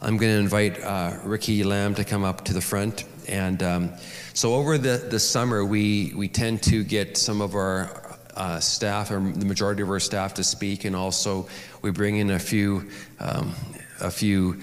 I'm 0.00 0.16
going 0.16 0.32
to 0.32 0.38
invite 0.38 0.80
uh, 0.80 1.18
Ricky 1.24 1.64
Lamb 1.64 1.96
to 1.96 2.04
come 2.04 2.22
up 2.22 2.44
to 2.44 2.54
the 2.54 2.60
front. 2.60 3.04
And 3.26 3.60
um, 3.64 3.92
so 4.32 4.54
over 4.54 4.78
the, 4.78 4.98
the 5.10 5.18
summer, 5.18 5.64
we, 5.64 6.12
we 6.14 6.28
tend 6.28 6.62
to 6.64 6.84
get 6.84 7.16
some 7.16 7.40
of 7.40 7.56
our 7.56 8.16
uh, 8.36 8.60
staff, 8.60 9.10
or 9.10 9.18
the 9.18 9.44
majority 9.44 9.82
of 9.82 9.90
our 9.90 9.98
staff, 9.98 10.34
to 10.34 10.44
speak, 10.44 10.84
and 10.84 10.94
also 10.94 11.48
we 11.82 11.90
bring 11.90 12.18
in 12.18 12.30
a 12.30 12.38
few, 12.38 12.88
um, 13.18 13.52
a 14.00 14.10
few, 14.10 14.60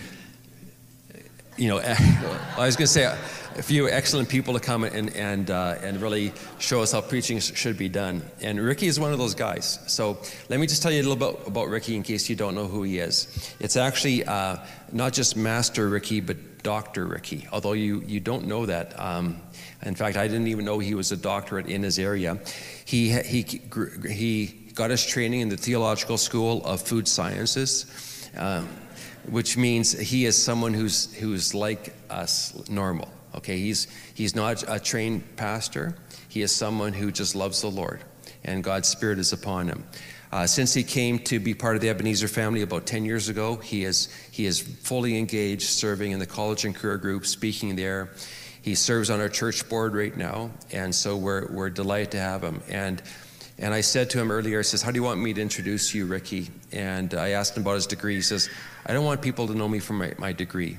you 1.58 1.70
know, 1.70 1.80
I 2.58 2.66
was 2.66 2.76
going 2.76 2.88
to 2.88 2.88
say 2.88 3.04
a 3.04 3.64
few 3.64 3.90
excellent 3.90 4.28
people 4.28 4.54
to 4.54 4.60
come 4.60 4.84
and, 4.84 5.16
and, 5.16 5.50
uh, 5.50 5.76
and 5.82 6.02
really 6.02 6.34
show 6.60 6.82
us 6.82 6.92
how 6.92 7.02
preaching 7.02 7.40
should 7.40 7.78
be 7.78 7.88
done. 7.88 8.22
And 8.42 8.60
Ricky 8.60 8.88
is 8.88 9.00
one 9.00 9.14
of 9.14 9.18
those 9.18 9.36
guys. 9.36 9.80
So 9.88 10.18
let 10.50 10.60
me 10.60 10.68
just 10.68 10.84
tell 10.84 10.92
you 10.92 11.02
a 11.02 11.08
little 11.08 11.16
bit 11.16 11.48
about 11.48 11.70
Ricky 11.70 11.96
in 11.96 12.04
case 12.04 12.30
you 12.30 12.36
don't 12.36 12.56
know 12.56 12.68
who 12.68 12.84
he 12.84 13.00
is. 13.00 13.56
It's 13.60 13.78
actually 13.78 14.26
uh, 14.26 14.58
not 14.92 15.14
just 15.14 15.38
Master 15.38 15.88
Ricky, 15.88 16.20
but 16.20 16.64
Dr. 16.64 17.06
Ricky, 17.06 17.48
although 17.52 17.74
you, 17.74 18.04
you 18.06 18.20
don't 18.20 18.48
know 18.48 18.66
that. 18.66 19.00
Um, 19.00 19.42
in 19.84 19.96
fact, 19.96 20.18
I 20.18 20.28
didn't 20.28 20.48
even 20.48 20.66
know 20.66 20.80
he 20.80 20.96
was 20.96 21.12
a 21.12 21.18
doctorate 21.18 21.68
in 21.68 21.84
his 21.84 22.00
area. 22.00 22.40
He, 22.86 23.12
he, 23.22 23.62
he 24.10 24.48
got 24.74 24.90
his 24.90 25.06
training 25.06 25.42
in 25.42 25.50
the 25.50 25.58
Theological 25.58 26.18
School 26.18 26.66
of 26.66 26.82
Food 26.82 27.08
Sciences. 27.08 28.30
Um, 28.36 28.68
which 29.30 29.58
means 29.58 29.92
he 29.92 30.26
is 30.26 30.42
someone 30.42 30.74
who's, 30.74 31.14
who's 31.16 31.54
like 31.54 31.94
us, 32.10 32.68
normal. 32.70 33.10
Okay, 33.36 33.60
he's, 33.60 33.88
he's 34.14 34.36
not 34.36 34.64
a 34.68 34.80
trained 34.80 35.36
pastor. 35.36 35.96
He 36.30 36.42
is 36.42 36.56
someone 36.56 36.94
who 36.94 37.12
just 37.12 37.36
loves 37.36 37.62
the 37.62 37.70
Lord, 37.70 38.02
and 38.44 38.64
God's 38.64 38.88
Spirit 38.88 39.20
is 39.20 39.34
upon 39.34 39.68
him. 39.68 39.84
Uh, 40.32 40.48
since 40.48 40.74
he 40.74 40.84
came 40.84 41.20
to 41.20 41.40
be 41.40 41.54
part 41.54 41.76
of 41.76 41.82
the 41.82 41.90
Ebenezer 41.90 42.28
family 42.28 42.62
about 42.62 42.86
10 42.86 43.06
years 43.06 43.30
ago, 43.30 43.56
he 43.56 43.84
is, 43.84 44.10
he 44.32 44.46
is 44.46 44.60
fully 44.60 45.18
engaged 45.18 45.64
serving 45.64 46.12
in 46.12 46.20
the 46.20 46.26
college 46.26 46.66
and 46.66 46.76
career 46.76 46.98
group, 46.98 47.26
speaking 47.26 47.76
there. 47.76 48.10
He 48.62 48.76
serves 48.76 49.10
on 49.10 49.22
our 49.22 49.30
church 49.30 49.70
board 49.70 49.94
right 49.94 50.16
now, 50.16 50.50
and 50.72 50.94
so 50.94 51.16
we're, 51.16 51.48
we're 51.52 51.70
delighted 51.70 52.12
to 52.12 52.20
have 52.20 52.42
him. 52.42 52.62
And, 52.68 53.02
and 53.58 53.74
I 53.74 53.82
said 53.82 54.10
to 54.12 54.20
him 54.20 54.32
earlier, 54.32 54.60
I 54.60 54.64
says, 54.64 54.82
How 54.82 54.92
do 54.92 54.98
you 54.98 55.04
want 55.04 55.22
me 55.22 55.34
to 55.34 55.42
introduce 55.42 55.94
you, 55.94 56.06
Ricky? 56.06 56.50
And 56.72 57.14
I 57.14 57.30
asked 57.30 57.56
him 57.56 57.64
about 57.64 57.76
his 57.76 57.88
degree. 57.88 58.16
He 58.16 58.22
says, 58.22 58.50
I 58.86 58.94
don't 58.94 59.06
want 59.06 59.22
people 59.22 59.48
to 59.48 59.56
know 59.56 59.68
me 59.68 59.80
from 59.80 60.00
my, 60.00 60.14
my 60.18 60.34
degree. 60.34 60.78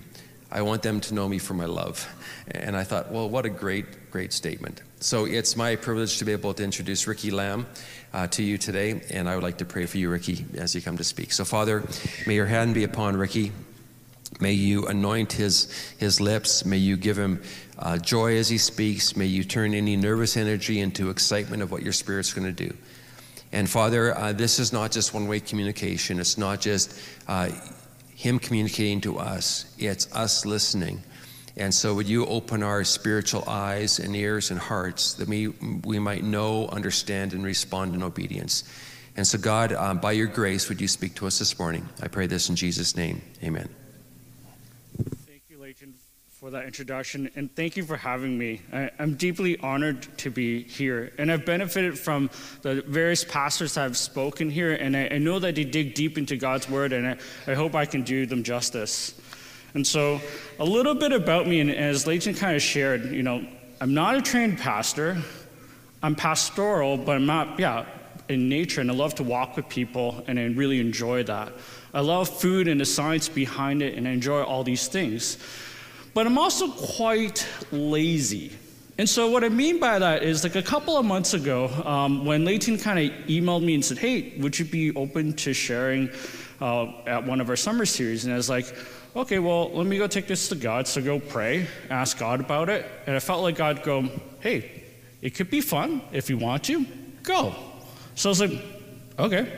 I 0.50 0.62
want 0.62 0.82
them 0.82 1.00
to 1.00 1.14
know 1.14 1.28
me 1.28 1.38
for 1.38 1.54
my 1.54 1.64
love. 1.64 2.06
And 2.50 2.76
I 2.76 2.84
thought, 2.84 3.10
well, 3.10 3.28
what 3.28 3.46
a 3.46 3.50
great, 3.50 4.10
great 4.10 4.32
statement. 4.32 4.82
So 5.00 5.24
it's 5.24 5.56
my 5.56 5.76
privilege 5.76 6.18
to 6.18 6.24
be 6.24 6.32
able 6.32 6.54
to 6.54 6.62
introduce 6.62 7.06
Ricky 7.06 7.30
Lamb 7.30 7.66
uh, 8.14 8.26
to 8.28 8.42
you 8.42 8.56
today, 8.56 9.02
and 9.10 9.28
I 9.28 9.34
would 9.34 9.42
like 9.42 9.58
to 9.58 9.64
pray 9.64 9.86
for 9.86 9.98
you, 9.98 10.08
Ricky, 10.08 10.46
as 10.56 10.74
you 10.74 10.80
come 10.80 10.96
to 10.98 11.04
speak. 11.04 11.32
So, 11.32 11.44
Father, 11.44 11.82
may 12.26 12.34
your 12.34 12.46
hand 12.46 12.74
be 12.74 12.84
upon 12.84 13.16
Ricky. 13.16 13.52
May 14.40 14.52
you 14.52 14.86
anoint 14.86 15.32
his, 15.32 15.72
his 15.98 16.20
lips. 16.20 16.64
May 16.64 16.76
you 16.76 16.96
give 16.96 17.18
him 17.18 17.42
uh, 17.78 17.98
joy 17.98 18.36
as 18.36 18.48
he 18.48 18.58
speaks. 18.58 19.16
May 19.16 19.26
you 19.26 19.44
turn 19.44 19.74
any 19.74 19.96
nervous 19.96 20.36
energy 20.36 20.80
into 20.80 21.10
excitement 21.10 21.62
of 21.62 21.70
what 21.70 21.82
your 21.82 21.92
Spirit's 21.92 22.32
going 22.32 22.54
to 22.54 22.68
do. 22.68 22.74
And 23.52 23.68
Father, 23.68 24.16
uh, 24.16 24.32
this 24.32 24.58
is 24.58 24.72
not 24.72 24.92
just 24.92 25.14
one 25.14 25.28
way 25.28 25.40
communication. 25.40 26.20
It's 26.20 26.36
not 26.36 26.60
just 26.60 27.00
uh, 27.28 27.50
him 28.14 28.38
communicating 28.38 29.00
to 29.02 29.18
us, 29.18 29.74
it's 29.78 30.12
us 30.14 30.44
listening. 30.44 31.02
And 31.58 31.72
so, 31.72 31.94
would 31.94 32.06
you 32.06 32.26
open 32.26 32.62
our 32.62 32.84
spiritual 32.84 33.42
eyes 33.48 33.98
and 33.98 34.14
ears 34.14 34.50
and 34.50 34.60
hearts 34.60 35.14
that 35.14 35.26
we, 35.26 35.48
we 35.84 35.98
might 35.98 36.22
know, 36.22 36.68
understand, 36.68 37.32
and 37.32 37.42
respond 37.42 37.94
in 37.94 38.02
obedience? 38.02 38.64
And 39.16 39.26
so, 39.26 39.38
God, 39.38 39.72
um, 39.72 39.98
by 39.98 40.12
your 40.12 40.26
grace, 40.26 40.68
would 40.68 40.82
you 40.82 40.88
speak 40.88 41.14
to 41.14 41.26
us 41.26 41.38
this 41.38 41.58
morning? 41.58 41.88
I 42.02 42.08
pray 42.08 42.26
this 42.26 42.50
in 42.50 42.56
Jesus' 42.56 42.94
name. 42.94 43.22
Amen 43.42 43.70
for 46.46 46.52
that 46.52 46.64
introduction, 46.64 47.28
and 47.34 47.52
thank 47.56 47.76
you 47.76 47.82
for 47.82 47.96
having 47.96 48.38
me. 48.38 48.60
I, 48.72 48.88
am 49.00 49.14
deeply 49.14 49.58
honored 49.58 50.06
to 50.18 50.30
be 50.30 50.62
here, 50.62 51.12
and 51.18 51.32
I've 51.32 51.44
benefited 51.44 51.98
from 51.98 52.30
the 52.62 52.82
various 52.86 53.24
pastors 53.24 53.74
that 53.74 53.80
have 53.80 53.96
spoken 53.96 54.48
here, 54.48 54.72
and 54.74 54.96
I, 54.96 55.08
I 55.08 55.18
know 55.18 55.40
that 55.40 55.56
they 55.56 55.64
dig 55.64 55.94
deep 55.94 56.16
into 56.16 56.36
God's 56.36 56.70
Word, 56.70 56.92
and 56.92 57.04
I, 57.04 57.16
I, 57.50 57.54
hope 57.54 57.74
I 57.74 57.84
can 57.84 58.04
do 58.04 58.26
them 58.26 58.44
justice. 58.44 59.20
And 59.74 59.84
so, 59.84 60.20
a 60.60 60.64
little 60.64 60.94
bit 60.94 61.10
about 61.10 61.48
me, 61.48 61.58
and 61.58 61.68
as 61.68 62.06
Leighton 62.06 62.34
kind 62.34 62.54
of 62.54 62.62
shared, 62.62 63.06
you 63.06 63.24
know, 63.24 63.44
I'm 63.80 63.94
not 63.94 64.14
a 64.14 64.22
trained 64.22 64.60
pastor. 64.60 65.20
I'm 66.00 66.14
pastoral, 66.14 66.96
but 66.96 67.16
I'm 67.16 67.26
not, 67.26 67.58
yeah, 67.58 67.86
in 68.28 68.48
nature, 68.48 68.80
and 68.80 68.88
I 68.88 68.94
love 68.94 69.16
to 69.16 69.24
walk 69.24 69.56
with 69.56 69.68
people, 69.68 70.22
and 70.28 70.38
I 70.38 70.44
really 70.44 70.78
enjoy 70.78 71.24
that. 71.24 71.52
I 71.92 72.02
love 72.02 72.28
food 72.28 72.68
and 72.68 72.80
the 72.80 72.84
science 72.84 73.28
behind 73.28 73.82
it, 73.82 73.94
and 73.94 74.06
I 74.06 74.12
enjoy 74.12 74.44
all 74.44 74.62
these 74.62 74.86
things 74.86 75.38
but 76.16 76.26
I'm 76.26 76.38
also 76.38 76.68
quite 76.70 77.46
lazy. 77.70 78.50
And 78.96 79.06
so, 79.06 79.28
what 79.28 79.44
I 79.44 79.50
mean 79.50 79.78
by 79.78 79.98
that 79.98 80.22
is, 80.22 80.44
like 80.44 80.56
a 80.56 80.62
couple 80.62 80.96
of 80.96 81.04
months 81.04 81.34
ago, 81.34 81.68
um, 81.84 82.24
when 82.24 82.42
Leighton 82.42 82.78
kind 82.78 82.98
of 82.98 83.26
emailed 83.26 83.62
me 83.62 83.74
and 83.74 83.84
said, 83.84 83.98
Hey, 83.98 84.32
would 84.38 84.58
you 84.58 84.64
be 84.64 84.96
open 84.96 85.34
to 85.34 85.52
sharing 85.52 86.08
uh, 86.58 86.86
at 87.06 87.26
one 87.26 87.42
of 87.42 87.50
our 87.50 87.56
summer 87.56 87.84
series? 87.84 88.24
And 88.24 88.32
I 88.32 88.38
was 88.38 88.48
like, 88.48 88.74
Okay, 89.14 89.38
well, 89.38 89.70
let 89.72 89.86
me 89.86 89.98
go 89.98 90.06
take 90.06 90.26
this 90.26 90.48
to 90.48 90.54
God. 90.54 90.88
So, 90.88 91.02
go 91.02 91.20
pray, 91.20 91.66
ask 91.90 92.16
God 92.16 92.40
about 92.40 92.70
it. 92.70 92.86
And 93.06 93.14
I 93.14 93.18
felt 93.18 93.42
like 93.42 93.56
God 93.56 93.82
go, 93.82 94.08
Hey, 94.40 94.84
it 95.20 95.34
could 95.34 95.50
be 95.50 95.60
fun. 95.60 96.00
If 96.12 96.30
you 96.30 96.38
want 96.38 96.64
to, 96.64 96.86
go. 97.24 97.54
So 98.14 98.30
I 98.30 98.30
was 98.30 98.40
like, 98.40 98.58
Okay, 99.18 99.52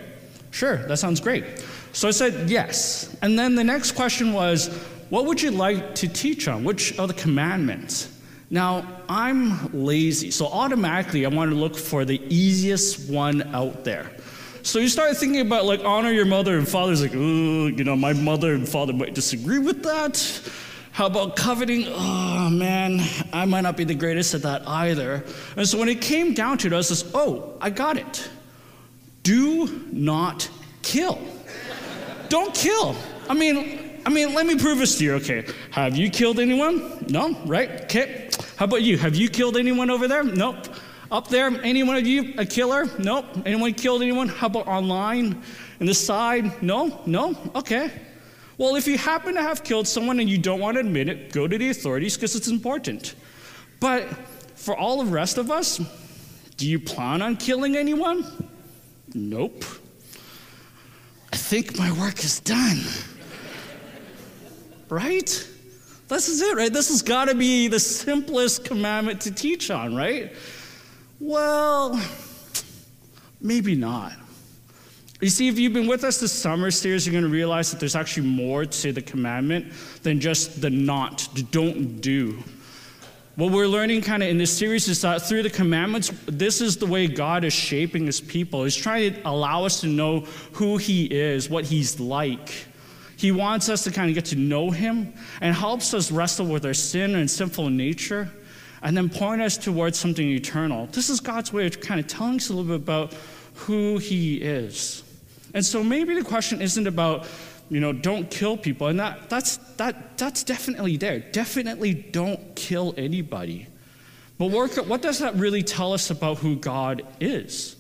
sure, 0.50 0.78
that 0.88 0.96
sounds 0.96 1.20
great. 1.20 1.44
So 1.92 2.08
I 2.08 2.10
said 2.10 2.50
yes. 2.50 3.16
And 3.22 3.38
then 3.38 3.54
the 3.54 3.62
next 3.62 3.92
question 3.92 4.32
was, 4.32 4.68
what 5.10 5.26
would 5.26 5.40
you 5.40 5.50
like 5.50 5.94
to 5.96 6.08
teach 6.08 6.48
on? 6.48 6.64
Which 6.64 6.98
are 6.98 7.06
the 7.06 7.14
commandments? 7.14 8.14
Now, 8.50 8.86
I'm 9.08 9.72
lazy, 9.72 10.30
so 10.30 10.46
automatically 10.46 11.26
I 11.26 11.28
want 11.28 11.50
to 11.50 11.56
look 11.56 11.76
for 11.76 12.04
the 12.04 12.20
easiest 12.34 13.10
one 13.10 13.42
out 13.54 13.84
there. 13.84 14.10
So 14.62 14.78
you 14.78 14.88
start 14.88 15.16
thinking 15.16 15.40
about 15.40 15.64
like 15.64 15.84
honor 15.84 16.10
your 16.10 16.24
mother 16.24 16.58
and 16.58 16.68
father's 16.68 17.02
like, 17.02 17.12
oh, 17.14 17.66
you 17.68 17.84
know, 17.84 17.96
my 17.96 18.12
mother 18.12 18.52
and 18.52 18.68
father 18.68 18.92
might 18.92 19.14
disagree 19.14 19.58
with 19.58 19.82
that. 19.84 20.50
How 20.92 21.06
about 21.06 21.36
coveting? 21.36 21.84
Oh 21.86 22.50
man, 22.50 23.00
I 23.32 23.44
might 23.44 23.60
not 23.60 23.76
be 23.76 23.84
the 23.84 23.94
greatest 23.94 24.34
at 24.34 24.42
that 24.42 24.66
either. 24.66 25.24
And 25.56 25.66
so 25.68 25.78
when 25.78 25.88
it 25.88 26.00
came 26.00 26.34
down 26.34 26.58
to 26.58 26.66
it, 26.66 26.72
I 26.72 26.80
just, 26.80 27.06
oh, 27.14 27.56
I 27.60 27.70
got 27.70 27.96
it. 27.96 28.28
Do 29.22 29.84
not 29.92 30.48
kill. 30.82 31.18
Don't 32.28 32.54
kill. 32.54 32.96
I 33.28 33.34
mean, 33.34 33.87
I 34.04 34.10
mean, 34.10 34.34
let 34.34 34.46
me 34.46 34.56
prove 34.58 34.78
this 34.78 34.98
to 34.98 35.04
you. 35.04 35.14
Okay, 35.14 35.44
have 35.70 35.96
you 35.96 36.10
killed 36.10 36.38
anyone? 36.40 37.04
No, 37.08 37.36
right? 37.46 37.82
Okay. 37.84 38.30
How 38.56 38.64
about 38.64 38.82
you? 38.82 38.98
Have 38.98 39.14
you 39.14 39.28
killed 39.28 39.56
anyone 39.56 39.90
over 39.90 40.08
there? 40.08 40.24
Nope. 40.24 40.66
Up 41.10 41.28
there, 41.28 41.46
any 41.62 41.82
one 41.82 41.96
of 41.96 42.06
you 42.06 42.34
a 42.36 42.44
killer? 42.44 42.86
Nope. 42.98 43.26
Anyone 43.46 43.72
killed 43.74 44.02
anyone? 44.02 44.28
How 44.28 44.48
about 44.48 44.66
online? 44.66 45.42
In 45.80 45.86
the 45.86 45.94
side? 45.94 46.62
No? 46.62 47.00
No? 47.06 47.36
Okay. 47.54 47.90
Well, 48.58 48.74
if 48.74 48.86
you 48.88 48.98
happen 48.98 49.34
to 49.34 49.42
have 49.42 49.62
killed 49.62 49.86
someone 49.86 50.18
and 50.18 50.28
you 50.28 50.36
don't 50.36 50.58
want 50.60 50.74
to 50.74 50.80
admit 50.80 51.08
it, 51.08 51.32
go 51.32 51.46
to 51.46 51.56
the 51.56 51.70
authorities 51.70 52.16
because 52.16 52.34
it's 52.34 52.48
important. 52.48 53.14
But 53.78 54.08
for 54.56 54.76
all 54.76 55.04
the 55.04 55.10
rest 55.10 55.38
of 55.38 55.50
us, 55.50 55.80
do 56.56 56.68
you 56.68 56.80
plan 56.80 57.22
on 57.22 57.36
killing 57.36 57.76
anyone? 57.76 58.24
Nope. 59.14 59.64
I 61.32 61.36
think 61.36 61.78
my 61.78 61.92
work 61.92 62.24
is 62.24 62.40
done. 62.40 62.80
Right? 64.88 65.48
This 66.08 66.28
is 66.28 66.40
it, 66.40 66.56
right? 66.56 66.72
This 66.72 66.88
has 66.88 67.02
got 67.02 67.26
to 67.26 67.34
be 67.34 67.68
the 67.68 67.80
simplest 67.80 68.64
commandment 68.64 69.20
to 69.22 69.30
teach 69.30 69.70
on, 69.70 69.94
right? 69.94 70.34
Well, 71.20 72.00
maybe 73.40 73.74
not. 73.74 74.12
You 75.20 75.28
see, 75.28 75.48
if 75.48 75.58
you've 75.58 75.72
been 75.72 75.88
with 75.88 76.04
us 76.04 76.20
this 76.20 76.32
summer 76.32 76.70
series, 76.70 77.04
you're 77.04 77.12
going 77.12 77.24
to 77.24 77.28
realize 77.28 77.72
that 77.72 77.80
there's 77.80 77.96
actually 77.96 78.28
more 78.28 78.64
to 78.64 78.92
the 78.92 79.02
commandment 79.02 79.72
than 80.04 80.20
just 80.20 80.60
the 80.62 80.70
not, 80.70 81.28
the 81.34 81.42
don't 81.42 82.00
do. 82.00 82.42
what 83.38 83.52
we're 83.52 83.68
learning 83.68 84.00
kind 84.00 84.22
of 84.22 84.28
in 84.28 84.38
this 84.38 84.56
series 84.56 84.88
is 84.88 85.02
that 85.02 85.22
through 85.22 85.44
the 85.44 85.50
commandments, 85.50 86.10
this 86.26 86.60
is 86.60 86.76
the 86.76 86.86
way 86.86 87.06
God 87.06 87.44
is 87.44 87.52
shaping 87.52 88.06
his 88.06 88.20
people. 88.20 88.64
He's 88.64 88.74
trying 88.74 89.14
to 89.14 89.28
allow 89.28 89.64
us 89.64 89.80
to 89.82 89.86
know 89.86 90.20
who 90.52 90.76
he 90.76 91.04
is, 91.04 91.50
what 91.50 91.64
he's 91.64 92.00
like. 92.00 92.67
He 93.18 93.32
wants 93.32 93.68
us 93.68 93.82
to 93.82 93.90
kind 93.90 94.08
of 94.08 94.14
get 94.14 94.26
to 94.26 94.36
know 94.36 94.70
him 94.70 95.12
and 95.40 95.52
helps 95.52 95.92
us 95.92 96.12
wrestle 96.12 96.46
with 96.46 96.64
our 96.64 96.72
sin 96.72 97.16
and 97.16 97.28
sinful 97.28 97.68
nature 97.68 98.30
and 98.80 98.96
then 98.96 99.10
point 99.10 99.42
us 99.42 99.58
towards 99.58 99.98
something 99.98 100.28
eternal. 100.28 100.86
This 100.86 101.10
is 101.10 101.18
God's 101.18 101.52
way 101.52 101.66
of 101.66 101.80
kind 101.80 101.98
of 101.98 102.06
telling 102.06 102.36
us 102.36 102.48
a 102.48 102.52
little 102.54 102.78
bit 102.78 102.80
about 102.80 103.12
who 103.54 103.98
he 103.98 104.36
is. 104.36 105.02
And 105.52 105.66
so 105.66 105.82
maybe 105.82 106.14
the 106.14 106.22
question 106.22 106.62
isn't 106.62 106.86
about, 106.86 107.26
you 107.68 107.80
know, 107.80 107.92
don't 107.92 108.30
kill 108.30 108.56
people. 108.56 108.86
And 108.86 109.00
that, 109.00 109.28
that's, 109.28 109.56
that, 109.78 110.16
that's 110.16 110.44
definitely 110.44 110.96
there. 110.96 111.18
Definitely 111.18 111.94
don't 111.94 112.54
kill 112.54 112.94
anybody. 112.96 113.66
But 114.38 114.52
what 114.52 115.02
does 115.02 115.18
that 115.18 115.34
really 115.34 115.64
tell 115.64 115.92
us 115.92 116.10
about 116.10 116.38
who 116.38 116.54
God 116.54 117.02
is? 117.18 117.74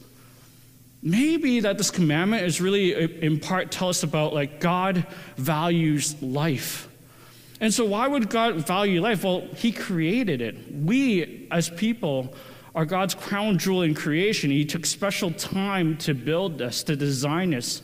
Maybe 1.02 1.60
that 1.60 1.78
this 1.78 1.90
commandment 1.90 2.44
is 2.44 2.60
really, 2.60 2.94
uh, 2.94 3.08
in 3.20 3.38
part, 3.38 3.70
tell 3.70 3.88
us 3.88 4.02
about 4.02 4.34
like 4.34 4.60
God 4.60 5.06
values 5.36 6.20
life. 6.22 6.88
And 7.60 7.72
so, 7.72 7.84
why 7.84 8.06
would 8.06 8.30
God 8.30 8.66
value 8.66 9.00
life? 9.00 9.24
Well, 9.24 9.46
He 9.54 9.72
created 9.72 10.40
it. 10.40 10.56
We, 10.72 11.48
as 11.50 11.70
people, 11.70 12.34
are 12.74 12.84
God's 12.84 13.14
crown 13.14 13.58
jewel 13.58 13.82
in 13.82 13.94
creation. 13.94 14.50
He 14.50 14.64
took 14.64 14.86
special 14.86 15.32
time 15.32 15.96
to 15.98 16.14
build 16.14 16.62
us, 16.62 16.82
to 16.84 16.96
design 16.96 17.54
us. 17.54 17.82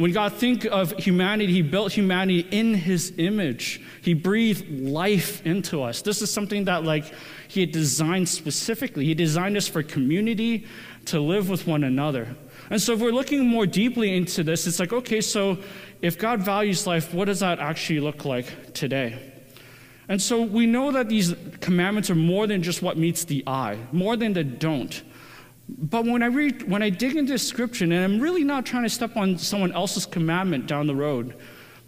When 0.00 0.12
God 0.12 0.32
think 0.32 0.64
of 0.64 0.92
humanity, 0.92 1.52
He 1.52 1.60
built 1.60 1.92
humanity 1.92 2.46
in 2.50 2.72
His 2.72 3.12
image. 3.18 3.82
He 4.00 4.14
breathed 4.14 4.70
life 4.70 5.44
into 5.44 5.82
us. 5.82 6.00
This 6.00 6.22
is 6.22 6.32
something 6.32 6.64
that, 6.64 6.84
like, 6.84 7.12
He 7.48 7.60
had 7.60 7.70
designed 7.70 8.26
specifically. 8.26 9.04
He 9.04 9.12
designed 9.12 9.58
us 9.58 9.68
for 9.68 9.82
community, 9.82 10.66
to 11.04 11.20
live 11.20 11.50
with 11.50 11.66
one 11.66 11.84
another. 11.84 12.34
And 12.70 12.80
so, 12.80 12.94
if 12.94 13.00
we're 13.00 13.12
looking 13.12 13.46
more 13.46 13.66
deeply 13.66 14.16
into 14.16 14.42
this, 14.42 14.66
it's 14.66 14.80
like, 14.80 14.94
okay, 14.94 15.20
so 15.20 15.58
if 16.00 16.18
God 16.18 16.40
values 16.40 16.86
life, 16.86 17.12
what 17.12 17.26
does 17.26 17.40
that 17.40 17.58
actually 17.58 18.00
look 18.00 18.24
like 18.24 18.72
today? 18.72 19.18
And 20.08 20.20
so 20.20 20.42
we 20.42 20.64
know 20.66 20.90
that 20.92 21.08
these 21.08 21.34
commandments 21.60 22.10
are 22.10 22.16
more 22.16 22.46
than 22.46 22.62
just 22.62 22.82
what 22.82 22.96
meets 22.96 23.24
the 23.24 23.44
eye, 23.46 23.78
more 23.92 24.16
than 24.16 24.32
the 24.32 24.42
don't. 24.42 25.02
But 25.78 26.04
when 26.04 26.22
I 26.22 26.26
read, 26.26 26.68
when 26.68 26.82
I 26.82 26.90
dig 26.90 27.16
into 27.16 27.38
scripture, 27.38 27.84
and 27.84 27.94
I'm 27.94 28.20
really 28.20 28.44
not 28.44 28.66
trying 28.66 28.82
to 28.82 28.88
step 28.90 29.16
on 29.16 29.38
someone 29.38 29.72
else's 29.72 30.06
commandment 30.06 30.66
down 30.66 30.86
the 30.86 30.94
road, 30.94 31.36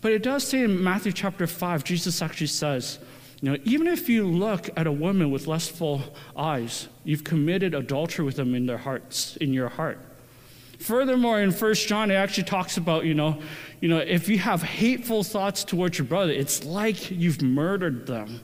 but 0.01 0.13
it 0.13 0.23
does 0.23 0.47
say 0.47 0.63
in 0.63 0.83
Matthew 0.83 1.13
chapter 1.13 1.47
5, 1.47 1.85
Jesus 1.85 2.23
actually 2.23 2.49
says, 2.49 2.99
you 3.41 3.51
know, 3.51 3.59
even 3.65 3.89
if 3.89 4.09
you 4.09 4.27
look 4.27 4.71
at 4.77 4.87
a 4.87 4.93
woman 4.93 5.31
with 5.31 5.47
lustful 5.47 6.03
eyes, 6.37 6.89
you've 7.03 7.25
committed 7.25 7.75
adultery 7.75 8.25
with 8.25 8.37
them 8.37 8.55
in 8.55 8.67
their 8.67 8.79
hearts, 8.79 9.37
in 9.37 9.53
your 9.53 9.69
heart. 9.69 9.99
Furthermore, 10.79 11.41
in 11.41 11.51
First 11.51 11.89
John, 11.89 12.11
it 12.11 12.15
actually 12.15 12.45
talks 12.45 12.77
about, 12.77 13.05
you 13.05 13.15
know, 13.15 13.41
you 13.81 13.89
know, 13.89 13.99
if 13.99 14.29
you 14.29 14.39
have 14.39 14.63
hateful 14.63 15.25
thoughts 15.25 15.65
towards 15.65 15.99
your 15.99 16.07
brother, 16.07 16.33
it's 16.33 16.65
like 16.65 17.11
you've 17.11 17.43
murdered 17.43 18.07
them. 18.07 18.41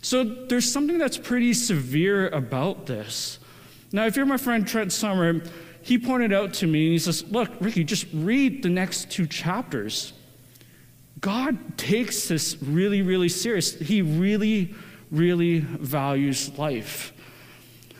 So 0.00 0.24
there's 0.24 0.70
something 0.70 0.98
that's 0.98 1.18
pretty 1.18 1.54
severe 1.54 2.28
about 2.28 2.86
this. 2.86 3.37
Now, 3.92 4.06
if 4.06 4.16
you're 4.16 4.26
my 4.26 4.36
friend 4.36 4.66
Trent 4.66 4.92
Summer, 4.92 5.40
he 5.82 5.98
pointed 5.98 6.32
out 6.32 6.52
to 6.54 6.66
me, 6.66 6.84
and 6.84 6.92
he 6.92 6.98
says, 6.98 7.24
Look, 7.30 7.50
Ricky, 7.60 7.84
just 7.84 8.06
read 8.12 8.62
the 8.62 8.68
next 8.68 9.10
two 9.10 9.26
chapters. 9.26 10.12
God 11.20 11.78
takes 11.78 12.28
this 12.28 12.62
really, 12.62 13.02
really 13.02 13.28
serious. 13.28 13.74
He 13.74 14.02
really, 14.02 14.74
really 15.10 15.60
values 15.60 16.56
life. 16.58 17.12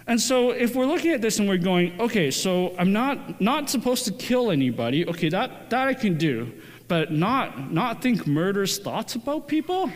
And 0.06 0.20
so 0.20 0.50
if 0.50 0.75
we're 0.75 0.87
looking 0.87 1.12
at 1.12 1.20
this 1.20 1.38
and 1.38 1.49
we're 1.49 1.58
going, 1.58 2.00
okay, 2.00 2.31
so 2.31 2.75
I'm 2.79 2.93
not 2.93 3.41
not 3.41 3.69
supposed 3.69 4.06
to 4.06 4.12
kill 4.12 4.50
anybody, 4.50 5.06
okay, 5.06 5.29
that, 5.29 5.69
that 5.69 5.88
I 5.88 5.94
can 5.94 6.17
do, 6.17 6.50
but 6.88 7.12
not 7.12 7.70
not 7.73 8.00
think 8.00 8.26
murderous 8.26 8.79
thoughts 8.79 9.17
about 9.17 9.49
people? 9.49 9.93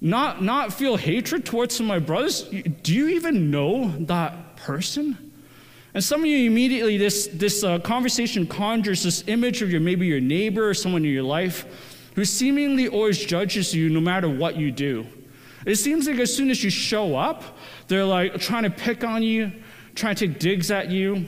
Not 0.00 0.42
not 0.42 0.74
feel 0.74 0.96
hatred 0.96 1.46
towards 1.46 1.80
my 1.80 1.98
brothers? 1.98 2.42
Do 2.82 2.94
you 2.94 3.08
even 3.08 3.50
know 3.50 3.88
that 4.00 4.47
person? 4.68 5.16
And 5.94 6.04
some 6.04 6.20
of 6.20 6.26
you 6.26 6.46
immediately 6.46 6.98
this 6.98 7.26
this 7.32 7.64
uh, 7.64 7.78
conversation 7.78 8.46
conjures 8.46 9.02
this 9.02 9.24
image 9.26 9.62
of 9.62 9.70
your 9.70 9.80
maybe 9.80 10.06
your 10.06 10.20
neighbor 10.20 10.68
or 10.68 10.74
someone 10.74 11.06
in 11.06 11.10
your 11.10 11.22
life 11.22 11.64
who 12.14 12.26
seemingly 12.26 12.86
always 12.86 13.18
judges 13.24 13.74
you 13.74 13.88
no 13.88 13.98
matter 13.98 14.28
what 14.28 14.56
you 14.56 14.70
do. 14.70 15.06
It 15.64 15.76
seems 15.76 16.06
like 16.06 16.18
as 16.18 16.36
soon 16.36 16.50
as 16.50 16.62
you 16.62 16.68
show 16.68 17.16
up, 17.16 17.56
they're 17.86 18.04
like 18.04 18.38
trying 18.40 18.64
to 18.64 18.70
pick 18.70 19.04
on 19.04 19.22
you, 19.22 19.52
trying 19.94 20.16
to 20.16 20.28
take 20.28 20.38
digs 20.38 20.70
at 20.70 20.90
you. 20.90 21.24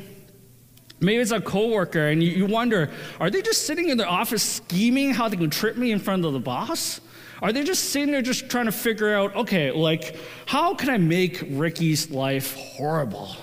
Maybe 1.00 1.22
it's 1.22 1.30
a 1.30 1.40
coworker, 1.40 2.08
and 2.08 2.22
you, 2.22 2.30
you 2.32 2.44
wonder, 2.44 2.90
are 3.18 3.30
they 3.30 3.40
just 3.40 3.66
sitting 3.66 3.88
in 3.88 3.96
their 3.96 4.08
office 4.20 4.42
scheming 4.42 5.14
how 5.14 5.28
they 5.30 5.38
can 5.38 5.48
trip 5.48 5.78
me 5.78 5.92
in 5.92 5.98
front 5.98 6.26
of 6.26 6.34
the 6.34 6.40
boss? 6.40 7.00
Are 7.42 7.52
they 7.52 7.64
just 7.64 7.90
sitting 7.90 8.10
there 8.10 8.22
just 8.22 8.50
trying 8.50 8.66
to 8.66 8.72
figure 8.72 9.14
out, 9.14 9.34
okay, 9.34 9.70
like, 9.70 10.16
how 10.46 10.74
can 10.74 10.90
I 10.90 10.98
make 10.98 11.42
Ricky's 11.50 12.10
life 12.10 12.54
horrible? 12.54 13.34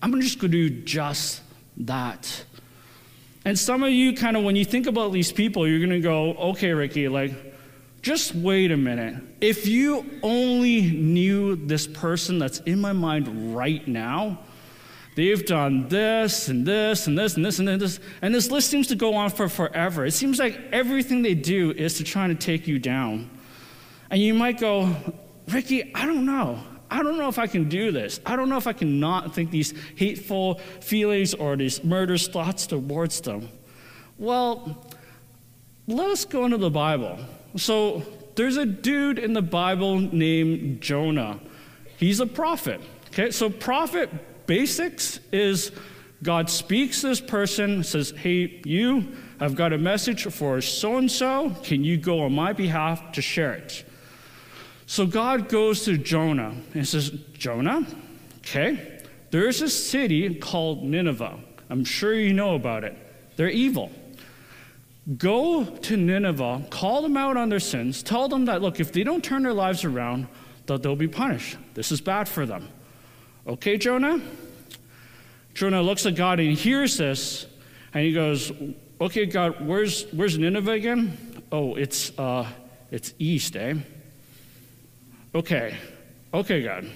I'm 0.00 0.18
just 0.20 0.38
going 0.38 0.52
to 0.52 0.68
do 0.68 0.82
just 0.82 1.42
that. 1.78 2.44
And 3.44 3.58
some 3.58 3.82
of 3.82 3.90
you 3.90 4.14
kind 4.14 4.36
of, 4.36 4.44
when 4.44 4.56
you 4.56 4.64
think 4.64 4.86
about 4.86 5.12
these 5.12 5.32
people, 5.32 5.66
you're 5.66 5.80
going 5.80 5.90
to 5.90 6.00
go, 6.00 6.34
okay, 6.34 6.72
Ricky, 6.72 7.08
like, 7.08 7.32
just 8.00 8.34
wait 8.34 8.72
a 8.72 8.76
minute. 8.76 9.22
If 9.40 9.66
you 9.66 10.04
only 10.22 10.90
knew 10.90 11.54
this 11.56 11.86
person 11.86 12.38
that's 12.38 12.58
in 12.60 12.80
my 12.80 12.92
mind 12.92 13.54
right 13.54 13.86
now, 13.86 14.40
they've 15.14 15.44
done 15.44 15.88
this 15.88 16.48
and 16.48 16.66
this 16.66 17.06
and 17.06 17.18
this 17.18 17.36
and 17.36 17.44
this 17.44 17.58
and 17.58 17.68
this, 17.68 18.00
and 18.22 18.34
this 18.34 18.50
list 18.50 18.70
seems 18.70 18.88
to 18.88 18.96
go 18.96 19.14
on 19.14 19.30
for 19.30 19.48
forever. 19.48 20.04
It 20.06 20.12
seems 20.12 20.38
like 20.38 20.58
everything 20.72 21.22
they 21.22 21.34
do 21.34 21.70
is 21.72 21.98
to 21.98 22.04
try 22.04 22.26
to 22.26 22.34
take 22.34 22.66
you 22.66 22.78
down. 22.78 23.30
And 24.12 24.20
you 24.20 24.34
might 24.34 24.60
go, 24.60 24.94
Ricky, 25.48 25.90
I 25.94 26.04
don't 26.04 26.26
know. 26.26 26.62
I 26.90 27.02
don't 27.02 27.16
know 27.16 27.28
if 27.28 27.38
I 27.38 27.46
can 27.46 27.70
do 27.70 27.90
this. 27.90 28.20
I 28.26 28.36
don't 28.36 28.50
know 28.50 28.58
if 28.58 28.66
I 28.66 28.74
can 28.74 29.00
not 29.00 29.34
think 29.34 29.50
these 29.50 29.72
hateful 29.96 30.56
feelings 30.80 31.32
or 31.32 31.56
these 31.56 31.82
murderous 31.82 32.28
thoughts 32.28 32.66
towards 32.66 33.22
them. 33.22 33.48
Well, 34.18 34.86
let 35.86 36.10
us 36.10 36.26
go 36.26 36.44
into 36.44 36.58
the 36.58 36.68
Bible. 36.68 37.18
So 37.56 38.02
there's 38.34 38.58
a 38.58 38.66
dude 38.66 39.18
in 39.18 39.32
the 39.32 39.40
Bible 39.40 39.98
named 39.98 40.82
Jonah. 40.82 41.40
He's 41.96 42.20
a 42.20 42.26
prophet. 42.26 42.82
Okay, 43.08 43.30
so 43.30 43.48
prophet 43.48 44.10
basics 44.46 45.20
is 45.32 45.72
God 46.22 46.50
speaks 46.50 47.00
to 47.00 47.08
this 47.08 47.20
person, 47.22 47.82
says, 47.82 48.10
Hey, 48.10 48.60
you, 48.66 49.16
I've 49.40 49.54
got 49.54 49.72
a 49.72 49.78
message 49.78 50.24
for 50.24 50.60
so 50.60 50.98
and 50.98 51.10
so. 51.10 51.56
Can 51.62 51.82
you 51.82 51.96
go 51.96 52.20
on 52.20 52.34
my 52.34 52.52
behalf 52.52 53.12
to 53.12 53.22
share 53.22 53.54
it? 53.54 53.84
So 54.92 55.06
God 55.06 55.48
goes 55.48 55.86
to 55.86 55.96
Jonah 55.96 56.54
and 56.74 56.86
says, 56.86 57.08
Jonah, 57.32 57.86
okay, 58.40 59.00
there's 59.30 59.62
a 59.62 59.68
city 59.70 60.34
called 60.34 60.84
Nineveh. 60.84 61.40
I'm 61.70 61.82
sure 61.82 62.12
you 62.12 62.34
know 62.34 62.56
about 62.56 62.84
it. 62.84 62.94
They're 63.36 63.48
evil. 63.48 63.90
Go 65.16 65.64
to 65.64 65.96
Nineveh, 65.96 66.66
call 66.68 67.00
them 67.00 67.16
out 67.16 67.38
on 67.38 67.48
their 67.48 67.58
sins, 67.58 68.02
tell 68.02 68.28
them 68.28 68.44
that, 68.44 68.60
look, 68.60 68.80
if 68.80 68.92
they 68.92 69.02
don't 69.02 69.24
turn 69.24 69.44
their 69.44 69.54
lives 69.54 69.82
around, 69.82 70.26
that 70.66 70.82
they'll 70.82 70.94
be 70.94 71.08
punished. 71.08 71.56
This 71.72 71.90
is 71.90 72.02
bad 72.02 72.28
for 72.28 72.44
them. 72.44 72.68
Okay, 73.46 73.78
Jonah? 73.78 74.20
Jonah 75.54 75.80
looks 75.80 76.04
at 76.04 76.16
God 76.16 76.38
and 76.38 76.50
he 76.50 76.54
hears 76.54 76.98
this, 76.98 77.46
and 77.94 78.04
he 78.04 78.12
goes, 78.12 78.52
Okay, 79.00 79.24
God, 79.24 79.66
where's, 79.66 80.04
where's 80.12 80.36
Nineveh 80.36 80.72
again? 80.72 81.16
Oh, 81.50 81.76
it's, 81.76 82.12
uh, 82.18 82.46
it's 82.90 83.14
east, 83.18 83.56
eh? 83.56 83.76
Okay, 85.34 85.76
okay, 86.34 86.62
God. 86.62 86.90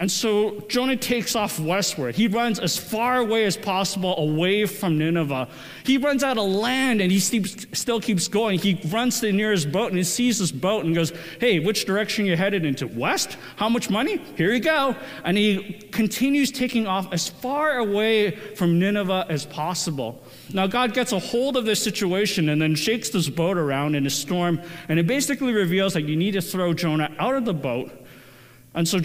And 0.00 0.10
so 0.10 0.60
Jonah 0.60 0.96
takes 0.96 1.36
off 1.36 1.60
westward. 1.60 2.14
He 2.14 2.26
runs 2.26 2.58
as 2.58 2.78
far 2.78 3.18
away 3.18 3.44
as 3.44 3.58
possible 3.58 4.16
away 4.16 4.64
from 4.64 4.96
Nineveh. 4.96 5.46
He 5.84 5.98
runs 5.98 6.24
out 6.24 6.38
of 6.38 6.48
land 6.48 7.02
and 7.02 7.12
he 7.12 7.20
still 7.20 8.00
keeps 8.00 8.26
going. 8.26 8.58
He 8.58 8.80
runs 8.88 9.20
to 9.20 9.26
the 9.26 9.32
nearest 9.32 9.70
boat 9.70 9.88
and 9.88 9.98
he 9.98 10.04
sees 10.04 10.38
this 10.38 10.52
boat 10.52 10.86
and 10.86 10.94
goes, 10.94 11.12
Hey, 11.38 11.58
which 11.58 11.84
direction 11.84 12.24
you 12.24 12.34
headed 12.34 12.64
into? 12.64 12.86
West? 12.86 13.36
How 13.56 13.68
much 13.68 13.90
money? 13.90 14.16
Here 14.36 14.54
you 14.54 14.60
go. 14.60 14.96
And 15.22 15.36
he 15.36 15.74
continues 15.92 16.50
taking 16.50 16.86
off 16.86 17.12
as 17.12 17.28
far 17.28 17.76
away 17.76 18.30
from 18.30 18.78
Nineveh 18.78 19.26
as 19.28 19.44
possible. 19.44 20.22
Now, 20.52 20.66
God 20.66 20.94
gets 20.94 21.12
a 21.12 21.18
hold 21.18 21.56
of 21.56 21.64
this 21.64 21.82
situation 21.82 22.48
and 22.48 22.60
then 22.60 22.74
shakes 22.74 23.10
this 23.10 23.28
boat 23.28 23.56
around 23.56 23.94
in 23.94 24.06
a 24.06 24.10
storm, 24.10 24.60
and 24.88 24.98
it 24.98 25.06
basically 25.06 25.52
reveals 25.52 25.94
that 25.94 26.02
you 26.02 26.16
need 26.16 26.32
to 26.32 26.42
throw 26.42 26.74
Jonah 26.74 27.12
out 27.18 27.36
of 27.36 27.44
the 27.44 27.54
boat. 27.54 27.92
And 28.74 28.86
so 28.86 28.98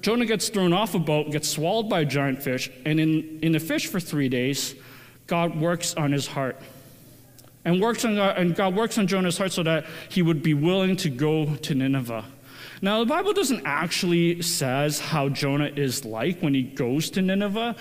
Jonah 0.00 0.26
gets 0.26 0.48
thrown 0.48 0.72
off 0.72 0.94
a 0.94 0.98
boat, 0.98 1.30
gets 1.30 1.48
swallowed 1.48 1.88
by 1.88 2.00
a 2.00 2.04
giant 2.04 2.42
fish, 2.42 2.70
and 2.84 3.00
in, 3.00 3.40
in 3.42 3.52
the 3.52 3.58
fish 3.58 3.86
for 3.86 3.98
three 3.98 4.28
days, 4.28 4.74
God 5.26 5.60
works 5.60 5.94
on 5.94 6.12
his 6.12 6.26
heart. 6.26 6.60
And, 7.64 7.80
works 7.80 8.04
on 8.04 8.14
God, 8.14 8.38
and 8.38 8.54
God 8.54 8.76
works 8.76 8.96
on 8.96 9.08
Jonah's 9.08 9.38
heart 9.38 9.50
so 9.50 9.64
that 9.64 9.86
he 10.08 10.22
would 10.22 10.40
be 10.40 10.54
willing 10.54 10.96
to 10.98 11.10
go 11.10 11.56
to 11.56 11.74
Nineveh. 11.74 12.24
Now, 12.80 13.00
the 13.00 13.06
Bible 13.06 13.32
doesn't 13.32 13.62
actually 13.64 14.42
says 14.42 15.00
how 15.00 15.30
Jonah 15.30 15.70
is 15.74 16.04
like 16.04 16.40
when 16.40 16.54
he 16.54 16.62
goes 16.62 17.10
to 17.10 17.22
Nineveh, 17.22 17.74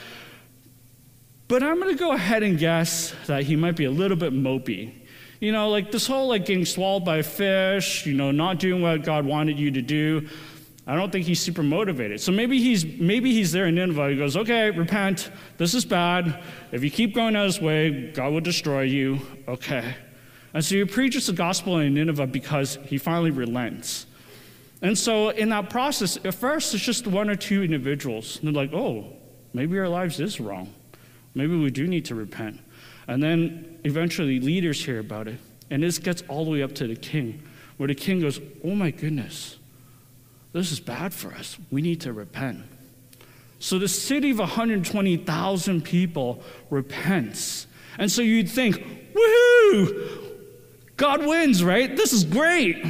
but 1.47 1.61
I'm 1.61 1.79
going 1.79 1.95
to 1.95 1.99
go 1.99 2.13
ahead 2.13 2.43
and 2.43 2.57
guess 2.57 3.13
that 3.27 3.43
he 3.43 3.55
might 3.55 3.75
be 3.75 3.85
a 3.85 3.91
little 3.91 4.17
bit 4.17 4.33
mopey. 4.33 4.93
You 5.39 5.51
know, 5.51 5.69
like 5.69 5.91
this 5.91 6.07
whole 6.07 6.29
like 6.29 6.45
getting 6.45 6.65
swallowed 6.65 7.05
by 7.05 7.17
a 7.17 7.23
fish, 7.23 8.05
you 8.05 8.13
know, 8.13 8.31
not 8.31 8.59
doing 8.59 8.81
what 8.81 9.03
God 9.03 9.25
wanted 9.25 9.59
you 9.59 9.71
to 9.71 9.81
do. 9.81 10.27
I 10.87 10.95
don't 10.95 11.11
think 11.11 11.25
he's 11.25 11.41
super 11.41 11.63
motivated. 11.63 12.21
So 12.21 12.31
maybe 12.31 12.61
he's 12.61 12.85
maybe 12.85 13.31
he's 13.33 13.51
there 13.51 13.65
in 13.67 13.75
Nineveh. 13.75 14.09
He 14.11 14.17
goes, 14.17 14.37
"Okay, 14.37 14.69
repent. 14.71 15.31
This 15.57 15.73
is 15.73 15.83
bad. 15.83 16.43
If 16.71 16.83
you 16.83 16.91
keep 16.91 17.15
going 17.15 17.35
out 17.35 17.45
his 17.45 17.59
way, 17.59 18.11
God 18.11 18.33
will 18.33 18.41
destroy 18.41 18.83
you." 18.83 19.19
Okay. 19.47 19.95
And 20.53 20.63
so 20.63 20.75
he 20.75 20.85
preaches 20.85 21.27
the 21.27 21.33
gospel 21.33 21.79
in 21.79 21.95
Nineveh 21.95 22.27
because 22.27 22.77
he 22.85 22.97
finally 22.97 23.31
relents. 23.31 24.05
And 24.81 24.97
so 24.97 25.29
in 25.29 25.49
that 25.49 25.69
process, 25.69 26.17
at 26.23 26.35
first 26.35 26.73
it's 26.73 26.83
just 26.83 27.07
one 27.07 27.29
or 27.29 27.35
two 27.35 27.63
individuals. 27.63 28.37
And 28.37 28.47
they're 28.47 28.63
like, 28.63 28.73
"Oh, 28.73 29.07
maybe 29.53 29.77
our 29.79 29.89
lives 29.89 30.19
is 30.19 30.39
wrong. 30.39 30.71
Maybe 31.35 31.55
we 31.55 31.69
do 31.69 31.85
need 31.85 32.05
to 32.05 32.15
repent." 32.15 32.59
And 33.07 33.21
then 33.21 33.77
eventually 33.83 34.39
leaders 34.39 34.83
hear 34.83 34.99
about 34.99 35.27
it. 35.27 35.39
And 35.69 35.83
this 35.83 35.97
gets 35.97 36.23
all 36.27 36.45
the 36.45 36.51
way 36.51 36.63
up 36.63 36.73
to 36.75 36.87
the 36.87 36.95
king, 36.95 37.41
where 37.77 37.87
the 37.87 37.95
king 37.95 38.19
goes, 38.21 38.39
Oh 38.63 38.75
my 38.75 38.91
goodness, 38.91 39.57
this 40.53 40.71
is 40.71 40.79
bad 40.79 41.13
for 41.13 41.33
us. 41.33 41.57
We 41.71 41.81
need 41.81 42.01
to 42.01 42.13
repent. 42.13 42.63
So 43.59 43.79
the 43.79 43.87
city 43.87 44.31
of 44.31 44.39
120,000 44.39 45.83
people 45.83 46.43
repents. 46.69 47.67
And 47.97 48.11
so 48.11 48.21
you'd 48.21 48.49
think, 48.49 48.77
woohoo, 49.13 50.33
God 50.97 51.25
wins, 51.25 51.63
right? 51.63 51.95
This 51.95 52.13
is 52.13 52.23
great. 52.23 52.85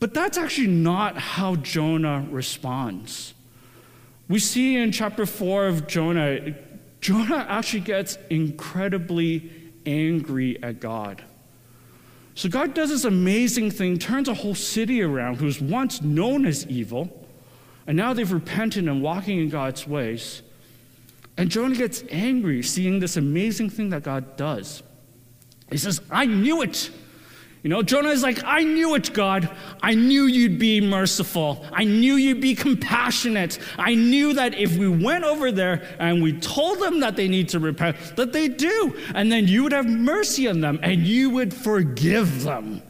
But 0.00 0.14
that's 0.14 0.36
actually 0.36 0.68
not 0.68 1.16
how 1.16 1.56
Jonah 1.56 2.26
responds. 2.30 3.34
We 4.28 4.38
see 4.38 4.76
in 4.76 4.92
chapter 4.92 5.26
4 5.26 5.66
of 5.66 5.86
Jonah, 5.86 6.54
Jonah 7.00 7.46
actually 7.48 7.80
gets 7.80 8.18
incredibly 8.30 9.50
angry 9.86 10.62
at 10.62 10.80
God. 10.80 11.22
So 12.34 12.48
God 12.48 12.74
does 12.74 12.90
this 12.90 13.04
amazing 13.04 13.70
thing, 13.72 13.98
turns 13.98 14.28
a 14.28 14.34
whole 14.34 14.54
city 14.54 15.02
around 15.02 15.36
who's 15.36 15.60
once 15.60 16.02
known 16.02 16.46
as 16.46 16.66
evil, 16.68 17.26
and 17.86 17.96
now 17.96 18.12
they've 18.12 18.30
repented 18.30 18.86
and 18.86 19.02
walking 19.02 19.38
in 19.38 19.48
God's 19.48 19.86
ways. 19.86 20.42
And 21.36 21.50
Jonah 21.50 21.74
gets 21.74 22.04
angry 22.10 22.62
seeing 22.62 23.00
this 23.00 23.16
amazing 23.16 23.70
thing 23.70 23.90
that 23.90 24.02
God 24.02 24.36
does. 24.36 24.82
He 25.70 25.78
says, 25.78 26.00
I 26.10 26.26
knew 26.26 26.62
it. 26.62 26.90
You 27.62 27.70
know, 27.70 27.82
Jonah 27.82 28.10
is 28.10 28.22
like, 28.22 28.42
I 28.44 28.62
knew 28.62 28.94
it, 28.94 29.12
God. 29.12 29.50
I 29.82 29.94
knew 29.94 30.24
you'd 30.24 30.58
be 30.60 30.80
merciful. 30.80 31.64
I 31.72 31.84
knew 31.84 32.14
you'd 32.14 32.40
be 32.40 32.54
compassionate. 32.54 33.58
I 33.76 33.96
knew 33.96 34.32
that 34.34 34.54
if 34.54 34.76
we 34.76 34.88
went 34.88 35.24
over 35.24 35.50
there 35.50 35.82
and 35.98 36.22
we 36.22 36.38
told 36.38 36.78
them 36.78 37.00
that 37.00 37.16
they 37.16 37.26
need 37.26 37.48
to 37.50 37.58
repent, 37.58 37.96
that 38.16 38.32
they 38.32 38.46
do. 38.46 38.96
And 39.14 39.32
then 39.32 39.48
you 39.48 39.64
would 39.64 39.72
have 39.72 39.86
mercy 39.86 40.46
on 40.48 40.60
them 40.60 40.78
and 40.82 41.06
you 41.06 41.30
would 41.30 41.52
forgive 41.52 42.44
them. 42.44 42.82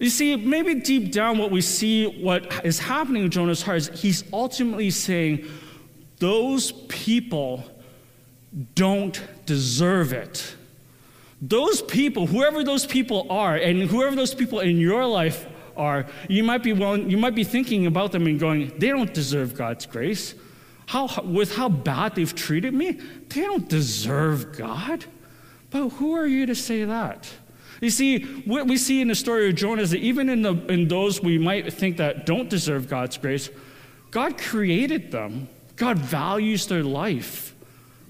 You 0.00 0.10
see, 0.10 0.34
maybe 0.36 0.74
deep 0.74 1.12
down, 1.12 1.38
what 1.38 1.50
we 1.50 1.60
see, 1.60 2.06
what 2.06 2.64
is 2.64 2.78
happening 2.80 3.22
in 3.22 3.30
Jonah's 3.30 3.62
heart 3.62 3.78
is 3.78 3.88
he's 4.00 4.24
ultimately 4.32 4.90
saying, 4.90 5.46
those 6.18 6.72
people 6.88 7.64
don't 8.74 9.22
deserve 9.46 10.12
it. 10.12 10.55
Those 11.48 11.80
people, 11.80 12.26
whoever 12.26 12.64
those 12.64 12.86
people 12.86 13.26
are, 13.30 13.54
and 13.54 13.82
whoever 13.82 14.16
those 14.16 14.34
people 14.34 14.58
in 14.60 14.78
your 14.78 15.06
life 15.06 15.46
are, 15.76 16.06
you 16.28 16.42
might 16.42 16.64
be 16.64 16.72
willing, 16.72 17.08
you 17.08 17.16
might 17.16 17.36
be 17.36 17.44
thinking 17.44 17.86
about 17.86 18.10
them 18.10 18.26
and 18.26 18.40
going, 18.40 18.72
they 18.78 18.88
don't 18.88 19.14
deserve 19.14 19.54
God's 19.54 19.86
grace. 19.86 20.34
How, 20.86 21.22
with 21.22 21.54
how 21.54 21.68
bad 21.68 22.16
they've 22.16 22.34
treated 22.34 22.74
me, 22.74 22.92
they 23.28 23.42
don't 23.42 23.68
deserve 23.68 24.56
God. 24.56 25.04
But 25.70 25.90
who 25.90 26.14
are 26.14 26.26
you 26.26 26.46
to 26.46 26.54
say 26.54 26.84
that? 26.84 27.30
You 27.80 27.90
see, 27.90 28.24
what 28.44 28.66
we 28.66 28.76
see 28.76 29.00
in 29.00 29.08
the 29.08 29.14
story 29.14 29.48
of 29.48 29.54
Jonah 29.54 29.82
is 29.82 29.90
that 29.92 30.00
even 30.00 30.28
in, 30.28 30.42
the, 30.42 30.54
in 30.66 30.88
those 30.88 31.22
we 31.22 31.38
might 31.38 31.72
think 31.72 31.98
that 31.98 32.26
don't 32.26 32.48
deserve 32.48 32.88
God's 32.88 33.18
grace, 33.18 33.50
God 34.10 34.36
created 34.38 35.12
them. 35.12 35.48
God 35.76 35.98
values 35.98 36.66
their 36.66 36.82
life. 36.82 37.54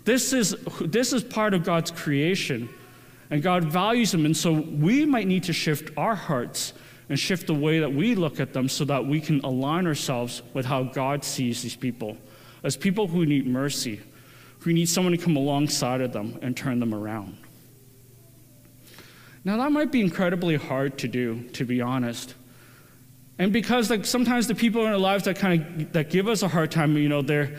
This 0.05 0.33
is, 0.33 0.55
this 0.81 1.13
is 1.13 1.25
part 1.25 1.53
of 1.53 1.65
God's 1.65 1.91
creation. 1.91 2.71
And 3.31 3.43
God 3.43 3.65
values 3.65 4.13
them. 4.13 4.25
And 4.25 4.37
so 4.37 4.53
we 4.53 5.05
might 5.05 5.27
need 5.27 5.45
to 5.45 5.53
shift 5.53 5.97
our 5.97 6.15
hearts 6.15 6.73
and 7.09 7.19
shift 7.19 7.47
the 7.47 7.55
way 7.55 7.81
that 7.81 7.93
we 7.93 8.15
look 8.15 8.41
at 8.41 8.53
them 8.53 8.69
so 8.69 8.85
that 8.85 9.07
we 9.07 9.21
can 9.21 9.41
align 9.41 9.87
ourselves 9.87 10.43
with 10.55 10.67
how 10.67 10.85
God 10.85 11.25
sees 11.25 11.63
these 11.63 11.77
people 11.77 12.17
as 12.63 12.77
people 12.77 13.07
who 13.07 13.27
need 13.27 13.47
mercy, 13.47 14.01
who 14.61 14.73
need 14.73 14.89
someone 14.89 15.13
to 15.13 15.19
come 15.19 15.37
alongside 15.37 16.01
of 16.01 16.13
them 16.13 16.39
and 16.43 16.57
turn 16.57 16.81
them 16.81 16.95
around. 16.95 17.37
Now, 19.45 19.57
that 19.59 19.71
might 19.71 19.93
be 19.93 20.01
incredibly 20.01 20.57
hard 20.57 20.99
to 20.99 21.09
do, 21.09 21.45
to 21.51 21.65
be 21.65 21.81
honest. 21.81 22.35
And 23.39 23.53
because 23.53 23.91
like 23.91 24.05
sometimes 24.05 24.49
the 24.49 24.55
people 24.55 24.85
in 24.87 24.93
our 24.93 24.99
lives 24.99 25.25
that 25.25 25.37
kind 25.37 25.63
of 25.63 25.93
that 25.93 26.11
give 26.11 26.27
us 26.27 26.43
a 26.43 26.49
hard 26.49 26.71
time, 26.71 26.97
you 26.97 27.09
know, 27.09 27.23
they're 27.23 27.57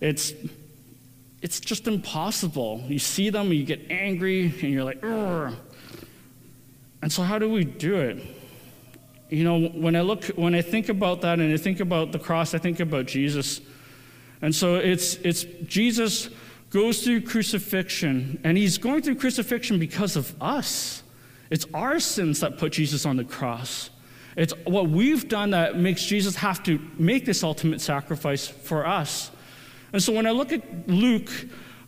it's 0.00 0.32
it's 1.40 1.60
just 1.60 1.86
impossible. 1.86 2.82
You 2.88 2.98
see 2.98 3.30
them, 3.30 3.52
you 3.52 3.64
get 3.64 3.90
angry, 3.90 4.46
and 4.46 4.72
you're 4.72 4.84
like, 4.84 5.02
Ugh. 5.04 5.54
and 7.02 7.12
so 7.12 7.22
how 7.22 7.38
do 7.38 7.48
we 7.48 7.64
do 7.64 7.96
it? 7.96 8.18
You 9.30 9.44
know, 9.44 9.68
when 9.68 9.94
I 9.94 10.00
look, 10.00 10.24
when 10.36 10.54
I 10.54 10.62
think 10.62 10.88
about 10.88 11.20
that, 11.20 11.38
and 11.38 11.52
I 11.52 11.56
think 11.56 11.80
about 11.80 12.12
the 12.12 12.18
cross, 12.18 12.54
I 12.54 12.58
think 12.58 12.80
about 12.80 13.06
Jesus, 13.06 13.60
and 14.40 14.54
so 14.54 14.76
it's 14.76 15.16
it's 15.16 15.44
Jesus 15.66 16.30
goes 16.70 17.02
through 17.02 17.22
crucifixion, 17.22 18.40
and 18.42 18.56
he's 18.56 18.78
going 18.78 19.02
through 19.02 19.16
crucifixion 19.16 19.78
because 19.78 20.16
of 20.16 20.34
us. 20.42 21.02
It's 21.50 21.66
our 21.72 22.00
sins 22.00 22.40
that 22.40 22.58
put 22.58 22.72
Jesus 22.72 23.06
on 23.06 23.16
the 23.16 23.24
cross. 23.24 23.90
It's 24.36 24.52
what 24.64 24.88
we've 24.88 25.28
done 25.28 25.50
that 25.50 25.76
makes 25.76 26.04
Jesus 26.04 26.36
have 26.36 26.62
to 26.64 26.80
make 26.98 27.24
this 27.24 27.42
ultimate 27.42 27.80
sacrifice 27.80 28.46
for 28.46 28.86
us. 28.86 29.30
And 29.92 30.02
so 30.02 30.12
when 30.12 30.26
I 30.26 30.30
look 30.30 30.52
at 30.52 30.88
Luke 30.88 31.30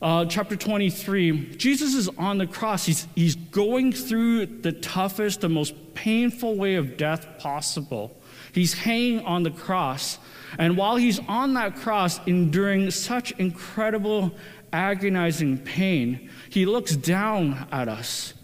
uh, 0.00 0.24
chapter 0.24 0.56
23, 0.56 1.56
Jesus 1.56 1.94
is 1.94 2.08
on 2.16 2.38
the 2.38 2.46
cross. 2.46 2.86
He's, 2.86 3.06
he's 3.14 3.36
going 3.36 3.92
through 3.92 4.46
the 4.46 4.72
toughest, 4.72 5.42
the 5.42 5.48
most 5.48 5.74
painful 5.94 6.56
way 6.56 6.76
of 6.76 6.96
death 6.96 7.38
possible. 7.38 8.16
He's 8.52 8.72
hanging 8.72 9.20
on 9.24 9.42
the 9.42 9.50
cross. 9.50 10.18
And 10.58 10.76
while 10.76 10.96
he's 10.96 11.20
on 11.28 11.54
that 11.54 11.76
cross, 11.76 12.18
enduring 12.26 12.90
such 12.90 13.32
incredible, 13.32 14.32
agonizing 14.72 15.58
pain, 15.58 16.30
he 16.48 16.66
looks 16.66 16.96
down 16.96 17.68
at 17.70 17.88
us 17.88 18.34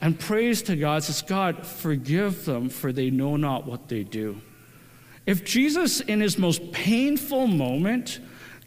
and 0.00 0.18
prays 0.18 0.62
to 0.62 0.76
God, 0.76 1.02
says, 1.02 1.22
God, 1.22 1.66
forgive 1.66 2.44
them, 2.44 2.68
for 2.68 2.92
they 2.92 3.10
know 3.10 3.36
not 3.36 3.66
what 3.66 3.88
they 3.88 4.04
do. 4.04 4.40
If 5.24 5.44
Jesus, 5.44 6.00
in 6.00 6.20
his 6.20 6.38
most 6.38 6.70
painful 6.72 7.46
moment, 7.46 8.20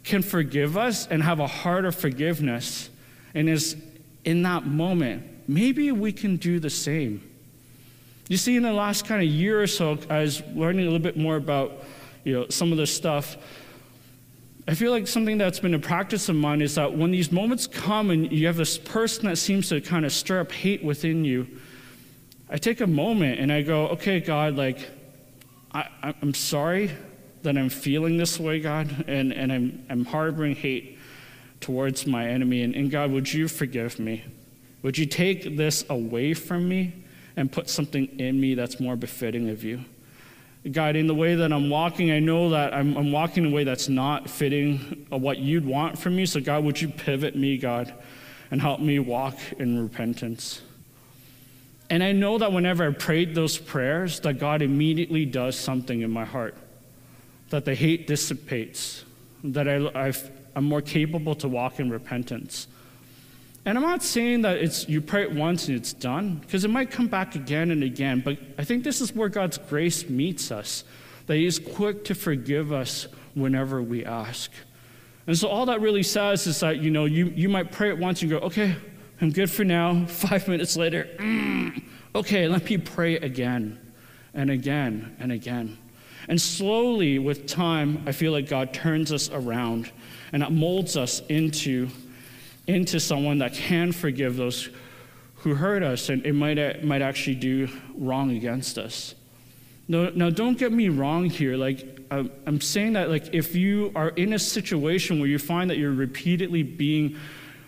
can 0.03 0.21
forgive 0.21 0.77
us 0.77 1.07
and 1.07 1.23
have 1.23 1.39
a 1.39 1.47
heart 1.47 1.85
of 1.85 1.95
forgiveness 1.95 2.89
and 3.33 3.49
is 3.49 3.75
in 4.25 4.43
that 4.43 4.65
moment, 4.65 5.23
maybe 5.47 5.91
we 5.91 6.11
can 6.11 6.37
do 6.37 6.59
the 6.59 6.69
same. 6.69 7.21
You 8.27 8.37
see, 8.37 8.55
in 8.55 8.63
the 8.63 8.73
last 8.73 9.05
kind 9.05 9.21
of 9.21 9.27
year 9.27 9.61
or 9.61 9.67
so, 9.67 9.97
I 10.09 10.19
was 10.19 10.41
learning 10.53 10.81
a 10.81 10.89
little 10.89 10.99
bit 10.99 11.17
more 11.17 11.35
about 11.35 11.83
you 12.23 12.33
know, 12.33 12.47
some 12.49 12.71
of 12.71 12.77
this 12.77 12.95
stuff. 12.95 13.37
I 14.67 14.75
feel 14.75 14.91
like 14.91 15.07
something 15.07 15.39
that's 15.39 15.59
been 15.59 15.73
a 15.73 15.79
practice 15.79 16.29
of 16.29 16.35
mine 16.35 16.61
is 16.61 16.75
that 16.75 16.95
when 16.95 17.09
these 17.09 17.31
moments 17.31 17.65
come 17.65 18.11
and 18.11 18.31
you 18.31 18.45
have 18.45 18.57
this 18.57 18.77
person 18.77 19.25
that 19.25 19.37
seems 19.37 19.69
to 19.69 19.81
kind 19.81 20.05
of 20.05 20.11
stir 20.11 20.41
up 20.41 20.51
hate 20.51 20.83
within 20.83 21.25
you, 21.25 21.47
I 22.49 22.57
take 22.57 22.81
a 22.81 22.87
moment 22.87 23.39
and 23.39 23.51
I 23.51 23.63
go, 23.63 23.87
okay, 23.89 24.19
God, 24.19 24.55
like, 24.55 24.89
I, 25.71 26.13
I'm 26.21 26.33
sorry 26.33 26.91
that 27.43 27.57
I'm 27.57 27.69
feeling 27.69 28.17
this 28.17 28.39
way, 28.39 28.59
God, 28.59 29.05
and, 29.07 29.33
and 29.33 29.51
I'm, 29.51 29.85
I'm 29.89 30.05
harboring 30.05 30.55
hate 30.55 30.97
towards 31.61 32.05
my 32.05 32.27
enemy. 32.27 32.63
And, 32.63 32.75
and 32.75 32.91
God, 32.91 33.11
would 33.11 33.31
you 33.31 33.47
forgive 33.47 33.99
me? 33.99 34.23
Would 34.81 34.97
you 34.97 35.05
take 35.05 35.57
this 35.57 35.85
away 35.89 36.33
from 36.33 36.67
me 36.67 36.93
and 37.35 37.51
put 37.51 37.69
something 37.69 38.07
in 38.19 38.39
me 38.39 38.55
that's 38.55 38.79
more 38.79 38.95
befitting 38.95 39.49
of 39.49 39.63
you? 39.63 39.83
God, 40.71 40.97
in 40.97 41.07
the 41.07 41.15
way 41.15 41.35
that 41.35 41.53
I'm 41.53 41.69
walking, 41.69 42.11
I 42.11 42.19
know 42.19 42.49
that 42.49 42.73
I'm, 42.73 42.97
I'm 42.97 43.11
walking 43.11 43.45
in 43.45 43.51
a 43.51 43.55
way 43.55 43.63
that's 43.63 43.87
not 43.87 44.29
fitting 44.29 45.05
what 45.09 45.37
you'd 45.37 45.65
want 45.65 45.97
from 45.97 46.17
me. 46.17 46.25
So, 46.25 46.41
God, 46.41 46.65
would 46.65 46.81
you 46.81 46.89
pivot 46.89 47.35
me, 47.35 47.57
God, 47.57 47.93
and 48.51 48.61
help 48.61 48.81
me 48.81 48.99
walk 48.99 49.37
in 49.57 49.81
repentance? 49.81 50.61
And 51.89 52.03
I 52.03 52.11
know 52.11 52.37
that 52.37 52.51
whenever 52.51 52.87
I 52.87 52.91
prayed 52.91 53.35
those 53.35 53.57
prayers, 53.57 54.19
that 54.21 54.33
God 54.33 54.61
immediately 54.61 55.25
does 55.25 55.57
something 55.57 56.01
in 56.01 56.11
my 56.11 56.25
heart 56.25 56.55
that 57.49 57.65
the 57.65 57.75
hate 57.75 58.07
dissipates, 58.07 59.03
that 59.43 59.67
I, 59.67 60.13
am 60.55 60.65
more 60.65 60.81
capable 60.81 61.35
to 61.35 61.47
walk 61.47 61.79
in 61.79 61.89
repentance. 61.89 62.67
And 63.65 63.77
I'm 63.77 63.83
not 63.83 64.03
saying 64.03 64.41
that 64.43 64.57
it's 64.57 64.87
you 64.87 65.01
pray 65.01 65.23
it 65.23 65.33
once 65.33 65.67
and 65.67 65.77
it's 65.77 65.93
done, 65.93 66.35
because 66.35 66.63
it 66.63 66.69
might 66.69 66.91
come 66.91 67.07
back 67.07 67.35
again 67.35 67.71
and 67.71 67.83
again, 67.83 68.21
but 68.23 68.37
I 68.57 68.63
think 68.63 68.83
this 68.83 69.01
is 69.01 69.13
where 69.13 69.29
God's 69.29 69.57
grace 69.57 70.09
meets 70.09 70.51
us, 70.51 70.83
that 71.27 71.35
He 71.35 71.45
is 71.45 71.59
quick 71.59 72.05
to 72.05 72.15
forgive 72.15 72.71
us 72.71 73.07
whenever 73.33 73.81
we 73.81 74.05
ask. 74.05 74.51
And 75.27 75.37
so 75.37 75.47
all 75.47 75.67
that 75.67 75.81
really 75.81 76.03
says 76.03 76.47
is 76.47 76.59
that, 76.61 76.79
you 76.79 76.89
know, 76.89 77.05
you, 77.05 77.27
you 77.27 77.49
might 77.49 77.71
pray 77.71 77.89
it 77.89 77.97
once 77.97 78.21
and 78.21 78.31
go, 78.31 78.37
okay, 78.39 78.75
I'm 79.21 79.31
good 79.31 79.51
for 79.51 79.63
now. 79.63 80.05
Five 80.07 80.47
minutes 80.47 80.75
later, 80.75 81.07
mm, 81.17 81.83
okay, 82.15 82.47
let 82.47 82.67
me 82.67 82.77
pray 82.77 83.17
again 83.17 83.79
and 84.33 84.49
again 84.49 85.15
and 85.19 85.31
again. 85.31 85.77
And 86.29 86.39
slowly, 86.39 87.17
with 87.17 87.47
time, 87.47 88.03
I 88.05 88.11
feel 88.11 88.31
like 88.31 88.47
God 88.47 88.71
turns 88.71 89.11
us 89.11 89.29
around 89.31 89.91
and 90.31 90.47
molds 90.51 90.95
us 90.95 91.21
into, 91.27 91.89
into 92.67 92.99
someone 92.99 93.39
that 93.39 93.55
can 93.55 93.91
forgive 93.91 94.35
those 94.37 94.69
who 95.37 95.55
hurt 95.55 95.81
us 95.81 96.09
and 96.09 96.23
it 96.27 96.33
might, 96.33 96.83
might 96.83 97.01
actually 97.01 97.35
do 97.35 97.67
wrong 97.97 98.29
against 98.29 98.77
us. 98.77 99.15
Now, 99.87 100.11
now, 100.13 100.29
don't 100.29 100.55
get 100.55 100.71
me 100.71 100.89
wrong 100.89 101.25
here. 101.25 101.57
Like, 101.57 101.99
I'm 102.11 102.61
saying 102.61 102.93
that, 102.93 103.09
like, 103.09 103.33
if 103.33 103.55
you 103.55 103.91
are 103.95 104.09
in 104.09 104.33
a 104.33 104.39
situation 104.39 105.19
where 105.19 105.27
you 105.27 105.39
find 105.39 105.67
that 105.71 105.77
you're 105.79 105.91
repeatedly 105.91 106.61
being 106.61 107.17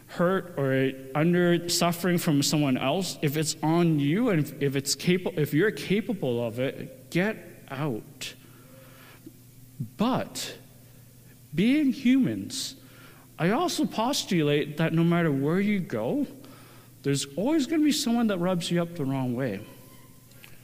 hurt 0.05 0.53
or 0.55 0.91
under 1.15 1.67
suffering 1.67 2.19
from 2.19 2.43
someone 2.43 2.77
else, 2.77 3.17
if 3.23 3.37
it's 3.37 3.55
on 3.63 3.99
you 3.99 4.29
and 4.29 4.41
if, 4.41 4.61
if 4.61 4.75
it's 4.75 4.93
capable, 4.93 5.39
if 5.39 5.51
you're 5.51 5.71
capable 5.71 6.45
of 6.45 6.59
it, 6.59 7.09
get 7.09 7.37
out. 7.71 8.35
But 9.97 10.57
being 11.53 11.91
humans, 11.91 12.75
I 13.39 13.51
also 13.51 13.85
postulate 13.85 14.77
that 14.77 14.93
no 14.93 15.03
matter 15.03 15.31
where 15.31 15.59
you 15.59 15.79
go, 15.79 16.27
there's 17.03 17.25
always 17.35 17.65
going 17.65 17.81
to 17.81 17.85
be 17.85 17.91
someone 17.91 18.27
that 18.27 18.37
rubs 18.37 18.69
you 18.69 18.81
up 18.81 18.95
the 18.95 19.05
wrong 19.05 19.35
way. 19.35 19.61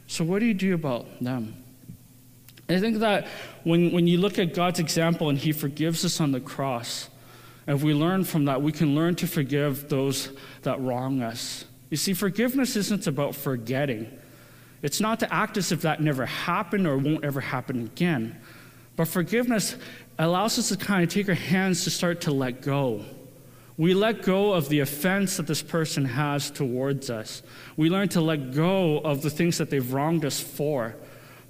So, 0.06 0.24
what 0.24 0.40
do 0.40 0.46
you 0.46 0.54
do 0.54 0.76
about 0.76 1.06
them? 1.20 1.64
I 2.70 2.80
think 2.80 3.00
that 3.00 3.28
when, 3.64 3.92
when 3.92 4.08
you 4.08 4.20
look 4.20 4.38
at 4.38 4.54
God's 4.54 4.80
example 4.80 5.30
and 5.30 5.38
He 5.38 5.52
forgives 5.52 6.06
us 6.06 6.22
on 6.22 6.32
the 6.32 6.40
cross, 6.40 7.10
if 7.68 7.82
we 7.82 7.94
learn 7.94 8.24
from 8.24 8.46
that, 8.46 8.62
we 8.62 8.72
can 8.72 8.96
learn 8.96 9.16
to 9.16 9.28
forgive 9.28 9.90
those 9.90 10.30
that 10.62 10.80
wrong 10.80 11.22
us. 11.22 11.66
You 11.90 11.98
see, 11.98 12.14
forgiveness 12.14 12.76
isn't 12.76 13.08
about 13.08 13.36
forgetting. 13.36 14.18
It's 14.82 15.02
not 15.02 15.20
to 15.22 15.34
act 15.34 15.58
as 15.58 15.72
if 15.72 15.82
that 15.82 16.02
never 16.02 16.26
happened 16.26 16.86
or 16.86 16.98
won't 16.98 17.24
ever 17.26 17.42
happen 17.42 17.84
again. 17.86 18.40
But 18.98 19.08
forgiveness 19.08 19.77
allows 20.20 20.60
us 20.60 20.70
to 20.70 20.75
kind 20.75 21.04
of 21.04 21.10
take 21.10 21.30
our 21.30 21.36
hands 21.36 21.86
to 21.86 21.89
start 21.89 22.20
to 22.22 22.32
let 22.32 22.62
go. 22.62 23.06
We 23.77 23.94
let 23.94 24.24
go 24.24 24.54
of 24.54 24.70
the 24.70 24.80
offense 24.80 25.38
that 25.38 25.46
this 25.46 25.62
person 25.62 26.04
has 26.04 26.50
towards 26.50 27.12
us. 27.12 27.44
We 27.77 27.92
learn 27.92 28.10
to 28.10 28.22
let 28.22 28.54
go 28.54 28.98
of 28.98 29.22
the 29.22 29.30
things 29.30 29.60
that 29.60 29.70
they've 29.70 29.94
wronged 29.94 30.25
us 30.25 30.42
for. 30.42 30.96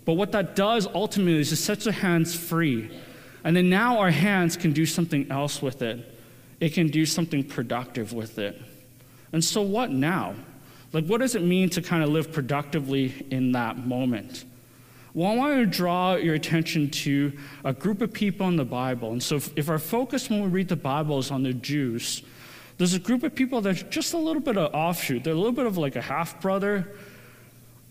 But 0.04 0.14
what 0.14 0.34
that 0.34 0.56
does 0.56 0.88
ultimately 0.88 1.40
is 1.40 1.54
it 1.54 1.56
sets 1.56 1.88
our 1.88 1.94
hands 1.94 2.36
free. 2.36 2.92
And 3.46 3.56
then 3.56 3.70
now 3.70 4.00
our 4.00 4.12
hands 4.12 4.58
can 4.58 4.74
do 4.74 4.86
something 4.86 5.32
else 5.32 5.62
with 5.62 5.82
it. 5.82 6.16
It 6.60 6.74
can 6.74 6.88
do 6.88 7.06
something 7.06 7.46
productive 7.46 8.12
with 8.12 8.40
it. 8.40 8.62
And 9.32 9.44
so, 9.44 9.62
what 9.62 9.92
now? 9.92 10.36
Like, 10.92 11.06
what 11.06 11.20
does 11.20 11.36
it 11.36 11.44
mean 11.44 11.70
to 11.72 11.82
kind 11.82 12.04
of 12.04 12.10
live 12.10 12.34
productively 12.34 13.26
in 13.30 13.54
that 13.54 13.78
moment? 13.78 14.44
Well, 15.18 15.32
I 15.32 15.36
want 15.36 15.56
to 15.56 15.66
draw 15.66 16.14
your 16.14 16.36
attention 16.36 16.92
to 16.92 17.34
a 17.64 17.74
group 17.74 18.04
of 18.04 18.14
people 18.14 18.48
in 18.50 18.56
the 18.56 18.64
Bible. 18.64 19.14
And 19.14 19.24
so, 19.24 19.38
if, 19.38 19.52
if 19.58 19.68
our 19.68 19.80
focus 19.80 20.30
when 20.30 20.44
we 20.44 20.48
read 20.50 20.68
the 20.68 20.76
Bible 20.76 21.18
is 21.18 21.32
on 21.32 21.42
the 21.42 21.54
Jews, 21.54 22.22
there's 22.78 22.94
a 22.94 23.00
group 23.00 23.24
of 23.24 23.34
people 23.34 23.60
that's 23.60 23.82
just 23.82 24.14
a 24.14 24.18
little 24.20 24.44
bit 24.44 24.60
of 24.60 24.72
offshoot. 24.76 25.24
They're 25.24 25.34
a 25.34 25.36
little 25.36 25.54
bit 25.54 25.66
of 25.66 25.76
like 25.76 25.96
a 25.96 26.04
half 26.04 26.40
brother. 26.40 26.94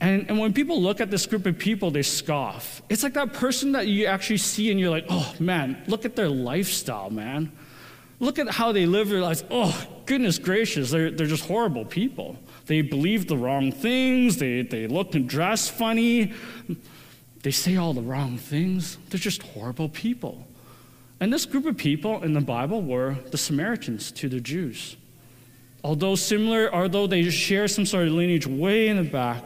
And, 0.01 0.27
and 0.29 0.39
when 0.39 0.53
people 0.53 0.81
look 0.81 1.01
at 1.01 1.11
this 1.11 1.27
group 1.27 1.47
of 1.47 1.59
people, 1.59 1.91
they 1.91 2.03
scoff. 2.03 2.81
It's 2.89 3.03
like 3.03 3.15
that 3.15 3.33
person 3.33 3.73
that 3.73 3.89
you 3.89 4.07
actually 4.07 4.37
see 4.37 4.71
and 4.71 4.79
you're 4.79 4.91
like, 4.91 5.07
oh 5.09 5.35
man, 5.41 5.83
look 5.89 6.05
at 6.05 6.15
their 6.15 6.29
lifestyle, 6.29 7.11
man. 7.11 7.51
Look 8.21 8.39
at 8.39 8.49
how 8.51 8.71
they 8.71 8.87
live 8.87 9.09
their 9.09 9.21
lives. 9.21 9.43
Oh, 9.51 9.85
goodness 10.07 10.39
gracious, 10.39 10.93
they're, 10.93 11.11
they're 11.11 11.27
just 11.27 11.47
horrible 11.47 11.87
people. 11.87 12.37
They 12.67 12.83
believe 12.83 13.27
the 13.27 13.37
wrong 13.37 13.73
things, 13.73 14.37
they, 14.37 14.63
they 14.63 14.87
look 14.87 15.17
and 15.17 15.29
dress 15.29 15.69
funny. 15.69 16.33
They 17.47 17.53
say 17.53 17.77
all 17.77 17.93
the 17.93 18.03
wrong 18.03 18.39
things. 18.39 18.99
They're 19.09 19.21
just 19.21 19.41
horrible 19.41 19.89
people. 19.89 20.49
And 21.21 21.33
this 21.33 21.47
group 21.47 21.65
of 21.65 21.77
people 21.77 22.25
in 22.25 22.33
the 22.33 22.41
Bible 22.41 22.83
were 22.83 23.19
the 23.31 23.39
Samaritans 23.39 24.11
to 24.11 24.29
the 24.29 24.41
Jews. 24.41 24.97
Although 25.85 26.17
similar, 26.17 26.75
although 26.75 27.07
they 27.07 27.31
share 27.31 27.69
some 27.69 27.87
sort 27.87 28.09
of 28.09 28.15
lineage 28.15 28.49
way 28.49 28.89
in 28.89 28.97
the 28.97 29.09
back, 29.09 29.45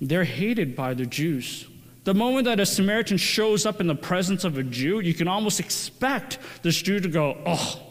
they're 0.00 0.24
hated 0.24 0.74
by 0.74 0.94
the 0.94 1.04
Jews. 1.04 1.66
The 2.04 2.14
moment 2.14 2.46
that 2.46 2.58
a 2.58 2.64
Samaritan 2.64 3.18
shows 3.18 3.66
up 3.66 3.82
in 3.82 3.86
the 3.86 3.94
presence 3.94 4.42
of 4.42 4.56
a 4.56 4.62
Jew, 4.62 5.00
you 5.00 5.12
can 5.12 5.28
almost 5.28 5.60
expect 5.60 6.38
this 6.62 6.80
Jew 6.80 7.00
to 7.00 7.08
go, 7.10 7.36
Oh, 7.44 7.82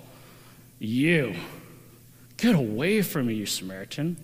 you, 0.80 1.36
get 2.38 2.56
away 2.56 3.04
from 3.04 3.28
me, 3.28 3.36
you 3.36 3.46
Samaritan. 3.46 4.18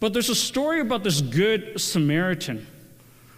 But 0.00 0.14
there's 0.14 0.30
a 0.30 0.34
story 0.34 0.80
about 0.80 1.04
this 1.04 1.20
good 1.20 1.78
Samaritan 1.78 2.66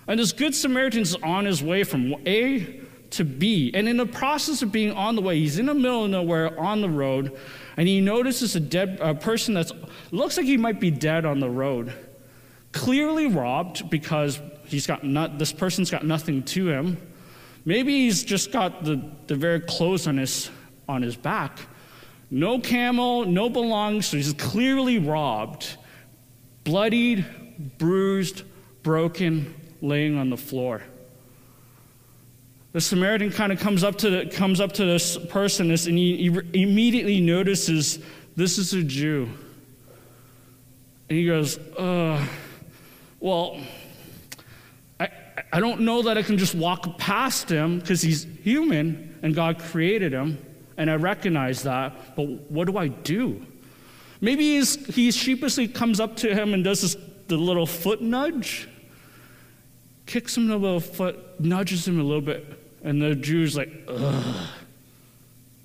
and 0.07 0.19
this 0.19 0.33
Good 0.33 0.55
Samaritan 0.55 1.03
is 1.03 1.15
on 1.17 1.45
his 1.45 1.63
way 1.63 1.85
from 1.85 2.15
A 2.27 2.81
to 3.11 3.25
B. 3.25 3.71
And 3.75 3.89
in 3.89 3.97
the 3.97 4.07
process 4.07 4.63
of 4.63 4.73
being 4.73 4.93
on 4.93 5.17
the 5.17 5.23
way, 5.23 5.39
he's 5.39 5.59
in 5.59 5.67
the 5.67 5.75
middle 5.75 6.05
of 6.05 6.11
nowhere 6.11 6.59
on 6.59 6.81
the 6.81 6.89
road, 6.89 7.37
and 7.77 7.89
he 7.89 8.01
notices 8.01 8.57
a 8.57 8.61
dead 8.61 8.99
a 9.01 9.15
person 9.15 9.55
that 9.55 9.71
looks 10.11 10.37
like 10.37 10.47
he 10.47 10.57
might 10.57 10.81
be 10.81 10.91
dead 10.91 11.25
on 11.25 11.41
the 11.41 11.51
road. 11.51 11.93
Clearly 12.73 13.27
robbed 13.27 13.91
because 13.91 14.41
he's 14.65 14.87
got 14.87 15.03
not, 15.05 15.39
this 15.39 15.53
person's 15.53 15.91
got 15.91 16.05
nothing 16.05 16.43
to 16.45 16.69
him. 16.69 16.97
Maybe 17.65 18.05
he's 18.05 18.25
just 18.25 18.53
got 18.53 18.85
the, 18.85 19.03
the 19.27 19.35
very 19.35 19.61
clothes 19.61 20.07
on 20.07 20.17
his, 20.17 20.51
on 20.89 21.03
his 21.03 21.17
back. 21.17 21.59
No 22.31 22.61
camel, 22.61 23.27
no 23.27 23.51
belongings, 23.51 24.07
so 24.07 24.17
he's 24.17 24.33
clearly 24.35 24.99
robbed. 24.99 25.77
Bloodied, 26.65 27.25
bruised, 27.79 28.45
broken, 28.83 29.55
laying 29.81 30.17
on 30.17 30.31
the 30.31 30.37
floor. 30.37 30.83
The 32.73 32.81
Samaritan 32.81 33.31
kind 33.31 33.53
of 33.53 33.59
comes 33.59 33.83
up 33.83 33.97
to 33.99 34.11
the, 34.11 34.27
comes 34.27 34.61
up 34.61 34.73
to 34.75 34.85
this 34.85 35.19
person 35.19 35.71
and 35.71 35.81
he, 35.81 36.17
he 36.53 36.63
immediately 36.63 37.21
notices 37.21 37.99
this 38.37 38.59
is 38.59 38.73
a 38.75 38.83
Jew. 38.83 39.29
And 41.09 41.19
he 41.19 41.27
goes, 41.27 41.59
uh, 41.59 42.25
well, 43.19 43.59
I, 45.01 45.09
I 45.53 45.59
don't 45.59 45.81
know 45.81 46.03
that 46.03 46.17
I 46.17 46.23
can 46.23 46.39
just 46.39 46.55
walk 46.55 46.97
past 46.99 47.51
him 47.51 47.81
because 47.81 48.01
he's 48.01 48.25
human 48.45 49.19
and 49.23 49.35
God 49.35 49.59
created 49.59 50.13
him, 50.13 50.39
and 50.77 50.91
I 50.91 50.95
recognize 50.95 51.65
that, 51.65 52.17
but 52.17 52.25
what 52.51 52.67
do 52.67 52.79
I 52.79 52.89
do? 52.89 53.45
Maybe 54.21 54.57
he's, 54.57 54.87
he 54.95 55.11
sheepishly 55.11 55.69
comes 55.69 56.01
up 56.01 56.17
to 56.19 56.35
him 56.35 56.55
and 56.55 56.63
does 56.63 56.83
this, 56.83 56.97
the 57.27 57.37
little 57.37 57.67
foot 57.67 58.01
nudge 58.01 58.69
kicks 60.11 60.37
him 60.37 60.45
in 60.45 60.49
the 60.49 60.57
little 60.57 60.81
foot, 60.81 61.39
nudges 61.39 61.87
him 61.87 62.01
a 62.01 62.03
little 62.03 62.21
bit, 62.21 62.45
and 62.83 63.01
the 63.01 63.15
Jew's 63.15 63.57
like, 63.57 63.71
ugh, 63.87 64.49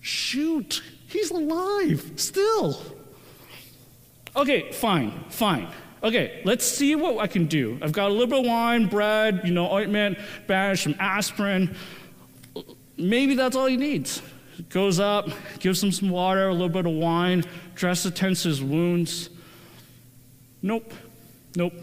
shoot, 0.02 0.84
he's 1.08 1.32
alive 1.32 2.12
still. 2.16 2.80
Okay, 4.36 4.72
fine, 4.72 5.12
fine. 5.30 5.68
Okay, 6.04 6.44
let's 6.46 6.64
see 6.64 6.96
what 6.96 7.18
I 7.18 7.26
can 7.26 7.48
do. 7.48 7.80
I've 7.82 7.92
got 7.92 8.10
a 8.10 8.14
little 8.14 8.28
bit 8.28 8.40
of 8.42 8.46
wine, 8.46 8.86
bread, 8.86 9.42
you 9.44 9.52
know, 9.52 9.72
ointment, 9.72 10.20
bandage, 10.46 10.84
some 10.84 10.96
aspirin. 11.00 11.76
Maybe 12.98 13.34
that's 13.34 13.56
all 13.56 13.66
he 13.66 13.78
needs. 13.78 14.22
Goes 14.70 15.00
up, 15.00 15.28
gives 15.58 15.82
him 15.82 15.92
some 15.92 16.12
water, 16.12 16.50
a 16.50 16.52
little 16.52 16.70
bit 16.70 16.86
of 16.86 16.94
wine, 16.94 17.46
dresses, 17.74 18.12
tends 18.12 18.44
his 18.44 18.62
wounds. 18.62 19.32
Nope, 20.62 20.94
nope. 21.56 21.74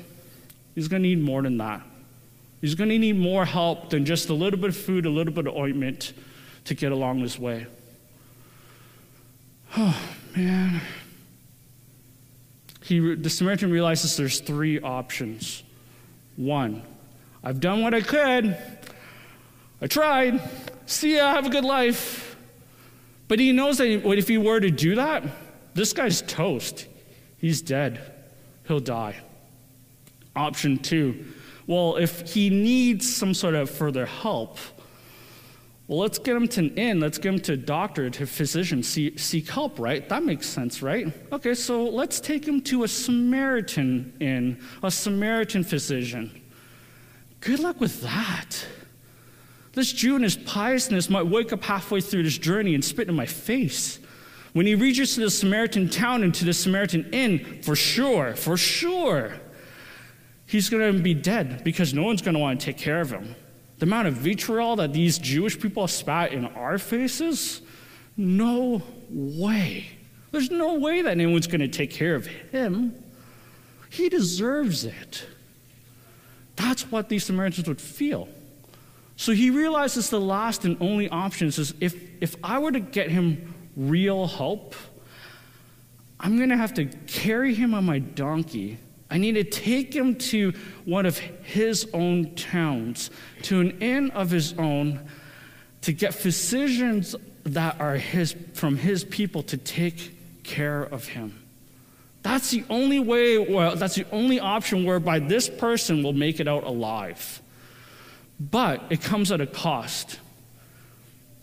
He's 0.76 0.86
going 0.86 1.02
to 1.02 1.08
need 1.08 1.20
more 1.20 1.42
than 1.42 1.58
that. 1.58 1.82
He's 2.62 2.76
going 2.76 2.88
to 2.90 2.98
need 2.98 3.18
more 3.18 3.44
help 3.44 3.90
than 3.90 4.06
just 4.06 4.30
a 4.30 4.34
little 4.34 4.58
bit 4.58 4.70
of 4.70 4.76
food, 4.76 5.04
a 5.04 5.10
little 5.10 5.34
bit 5.34 5.48
of 5.48 5.54
ointment 5.54 6.12
to 6.64 6.74
get 6.74 6.92
along 6.92 7.18
his 7.18 7.38
way. 7.38 7.66
Oh, 9.74 9.98
man. 10.36 10.82
He, 12.82 13.14
the 13.14 13.30
Samaritan 13.30 13.70
realizes 13.70 14.18
there's 14.18 14.40
three 14.40 14.78
options. 14.78 15.62
One, 16.36 16.82
I've 17.42 17.58
done 17.58 17.80
what 17.80 17.94
I 17.94 18.02
could. 18.02 18.54
I 19.80 19.86
tried. 19.86 20.42
See 20.84 21.16
ya, 21.16 21.32
have 21.32 21.46
a 21.46 21.48
good 21.48 21.64
life. 21.64 22.36
But 23.28 23.38
he 23.38 23.52
knows 23.52 23.78
that 23.78 23.88
if 23.88 24.28
he 24.28 24.36
were 24.36 24.60
to 24.60 24.70
do 24.70 24.96
that, 24.96 25.24
this 25.72 25.94
guy's 25.94 26.20
toast. 26.20 26.86
He's 27.38 27.62
dead. 27.62 28.12
He'll 28.68 28.78
die. 28.78 29.16
Option 30.36 30.76
two, 30.76 31.24
well, 31.66 31.96
if 31.96 32.32
he 32.32 32.50
needs 32.50 33.14
some 33.14 33.34
sort 33.34 33.54
of 33.54 33.70
further 33.70 34.06
help, 34.06 34.58
Well, 35.92 35.98
let's 35.98 36.18
get 36.18 36.36
him 36.36 36.48
to 36.48 36.60
an 36.60 36.78
inn. 36.78 37.00
Let's 37.00 37.18
get 37.18 37.34
him 37.34 37.40
to 37.40 37.52
a 37.52 37.56
doctor, 37.56 38.08
to 38.08 38.22
a 38.22 38.26
physician, 38.26 38.82
see, 38.82 39.16
seek 39.18 39.50
help, 39.50 39.78
right? 39.78 40.08
That 40.08 40.24
makes 40.24 40.46
sense, 40.46 40.80
right? 40.80 41.12
Okay, 41.30 41.52
so 41.54 41.84
let's 41.84 42.18
take 42.18 42.46
him 42.46 42.62
to 42.62 42.84
a 42.84 42.88
Samaritan 42.88 44.14
inn, 44.20 44.58
a 44.82 44.90
Samaritan 44.90 45.64
physician. 45.64 46.30
Good 47.40 47.58
luck 47.58 47.78
with 47.78 48.00
that. 48.02 48.64
This 49.72 49.92
Jew 49.92 50.16
in 50.16 50.22
his 50.22 50.36
piousness 50.36 51.10
might 51.10 51.26
wake 51.26 51.52
up 51.52 51.62
halfway 51.62 52.00
through 52.00 52.22
this 52.22 52.38
journey 52.38 52.74
and 52.74 52.84
spit 52.84 53.08
in 53.08 53.14
my 53.14 53.26
face. 53.26 53.98
When 54.54 54.64
he 54.64 54.74
reaches 54.74 55.14
to 55.14 55.20
the 55.20 55.30
Samaritan 55.30 55.90
town 55.90 56.22
and 56.22 56.34
to 56.36 56.44
the 56.44 56.54
Samaritan 56.54 57.10
inn, 57.12 57.60
for 57.62 57.74
sure, 57.74 58.34
for 58.34 58.56
sure, 58.56 59.34
he's 60.52 60.68
going 60.68 60.94
to 60.94 61.02
be 61.02 61.14
dead 61.14 61.64
because 61.64 61.94
no 61.94 62.02
one's 62.02 62.20
going 62.20 62.34
to 62.34 62.38
want 62.38 62.60
to 62.60 62.66
take 62.66 62.76
care 62.76 63.00
of 63.00 63.10
him. 63.10 63.34
The 63.78 63.86
amount 63.86 64.06
of 64.06 64.14
vitriol 64.14 64.76
that 64.76 64.92
these 64.92 65.18
Jewish 65.18 65.58
people 65.58 65.88
spat 65.88 66.32
in 66.34 66.44
our 66.44 66.76
faces, 66.76 67.62
no 68.18 68.82
way. 69.08 69.86
There's 70.30 70.50
no 70.50 70.74
way 70.74 71.00
that 71.00 71.10
anyone's 71.10 71.46
going 71.46 71.62
to 71.62 71.68
take 71.68 71.90
care 71.90 72.14
of 72.14 72.26
him. 72.26 72.94
He 73.88 74.10
deserves 74.10 74.84
it. 74.84 75.26
That's 76.56 76.90
what 76.92 77.08
these 77.08 77.24
Samaritans 77.24 77.66
would 77.66 77.80
feel. 77.80 78.28
So 79.16 79.32
he 79.32 79.48
realizes 79.48 80.10
the 80.10 80.20
last 80.20 80.66
and 80.66 80.76
only 80.80 81.08
option 81.08 81.48
is 81.48 81.72
if, 81.80 81.94
if 82.20 82.36
I 82.44 82.58
were 82.58 82.72
to 82.72 82.80
get 82.80 83.10
him 83.10 83.54
real 83.74 84.26
help, 84.26 84.74
I'm 86.20 86.36
going 86.36 86.50
to 86.50 86.58
have 86.58 86.74
to 86.74 86.84
carry 87.06 87.54
him 87.54 87.72
on 87.72 87.84
my 87.84 88.00
donkey. 88.00 88.78
I 89.12 89.18
need 89.18 89.32
to 89.32 89.44
take 89.44 89.94
him 89.94 90.14
to 90.16 90.54
one 90.86 91.04
of 91.04 91.18
his 91.18 91.86
own 91.92 92.34
towns, 92.34 93.10
to 93.42 93.60
an 93.60 93.78
inn 93.82 94.10
of 94.12 94.30
his 94.30 94.54
own, 94.54 95.00
to 95.82 95.92
get 95.92 96.14
physicians 96.14 97.14
that 97.44 97.78
are 97.78 97.96
his, 97.96 98.34
from 98.54 98.78
his 98.78 99.04
people 99.04 99.42
to 99.44 99.58
take 99.58 100.44
care 100.44 100.82
of 100.82 101.08
him. 101.08 101.38
That's 102.22 102.52
the 102.52 102.64
only 102.70 103.00
way, 103.00 103.36
well, 103.36 103.76
that's 103.76 103.96
the 103.96 104.06
only 104.12 104.40
option 104.40 104.86
whereby 104.86 105.18
this 105.18 105.46
person 105.46 106.02
will 106.02 106.14
make 106.14 106.40
it 106.40 106.48
out 106.48 106.64
alive. 106.64 107.42
But 108.40 108.82
it 108.88 109.02
comes 109.02 109.30
at 109.30 109.42
a 109.42 109.46
cost. 109.46 110.20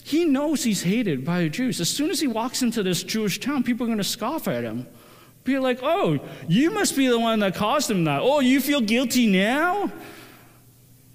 He 0.03 0.25
knows 0.25 0.63
he's 0.63 0.81
hated 0.81 1.23
by 1.23 1.43
the 1.43 1.49
Jews. 1.49 1.79
As 1.79 1.89
soon 1.89 2.09
as 2.09 2.19
he 2.19 2.25
walks 2.25 2.63
into 2.63 2.81
this 2.81 3.03
Jewish 3.03 3.39
town, 3.39 3.61
people 3.61 3.85
are 3.85 3.89
going 3.89 3.99
to 3.99 4.03
scoff 4.03 4.47
at 4.47 4.63
him. 4.63 4.87
Be 5.49 5.57
like, 5.57 5.79
oh, 5.81 6.19
you 6.47 6.69
must 6.69 6.95
be 6.95 7.07
the 7.07 7.17
one 7.17 7.39
that 7.39 7.55
caused 7.55 7.89
him 7.89 8.03
that. 8.03 8.21
Oh, 8.21 8.39
you 8.39 8.61
feel 8.61 8.81
guilty 8.81 9.25
now? 9.25 9.91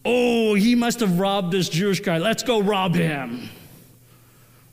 Oh, 0.05 0.55
he 0.55 0.75
must 0.75 0.99
have 0.99 1.21
robbed 1.21 1.53
this 1.53 1.69
Jewish 1.69 2.01
guy. 2.01 2.19
Let's 2.19 2.43
go 2.43 2.61
rob 2.61 2.97
him. 2.97 3.49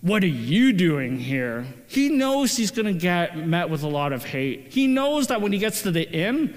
What 0.02 0.24
are 0.24 0.28
you 0.28 0.74
doing 0.74 1.20
here? 1.20 1.68
He 1.86 2.10
knows 2.10 2.58
he's 2.58 2.72
going 2.72 2.88
to 2.88 3.00
get 3.00 3.38
met 3.38 3.70
with 3.70 3.84
a 3.84 3.88
lot 3.88 4.14
of 4.14 4.26
hate. 4.26 4.74
He 4.74 4.88
knows 4.88 5.28
that 5.28 5.42
when 5.42 5.54
he 5.54 5.60
gets 5.60 5.84
to 5.84 5.92
the 5.92 6.10
inn, 6.12 6.56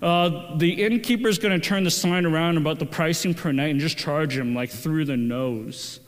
uh, 0.00 0.56
the 0.56 0.82
innkeeper 0.82 1.28
is 1.28 1.38
going 1.38 1.60
to 1.60 1.68
turn 1.68 1.84
the 1.84 1.90
sign 1.90 2.24
around 2.24 2.56
about 2.56 2.78
the 2.78 2.86
pricing 2.86 3.34
per 3.34 3.52
night 3.52 3.70
and 3.70 3.80
just 3.80 3.98
charge 3.98 4.34
him 4.34 4.54
like 4.54 4.70
through 4.70 5.04
the 5.04 5.16
nose. 5.18 6.00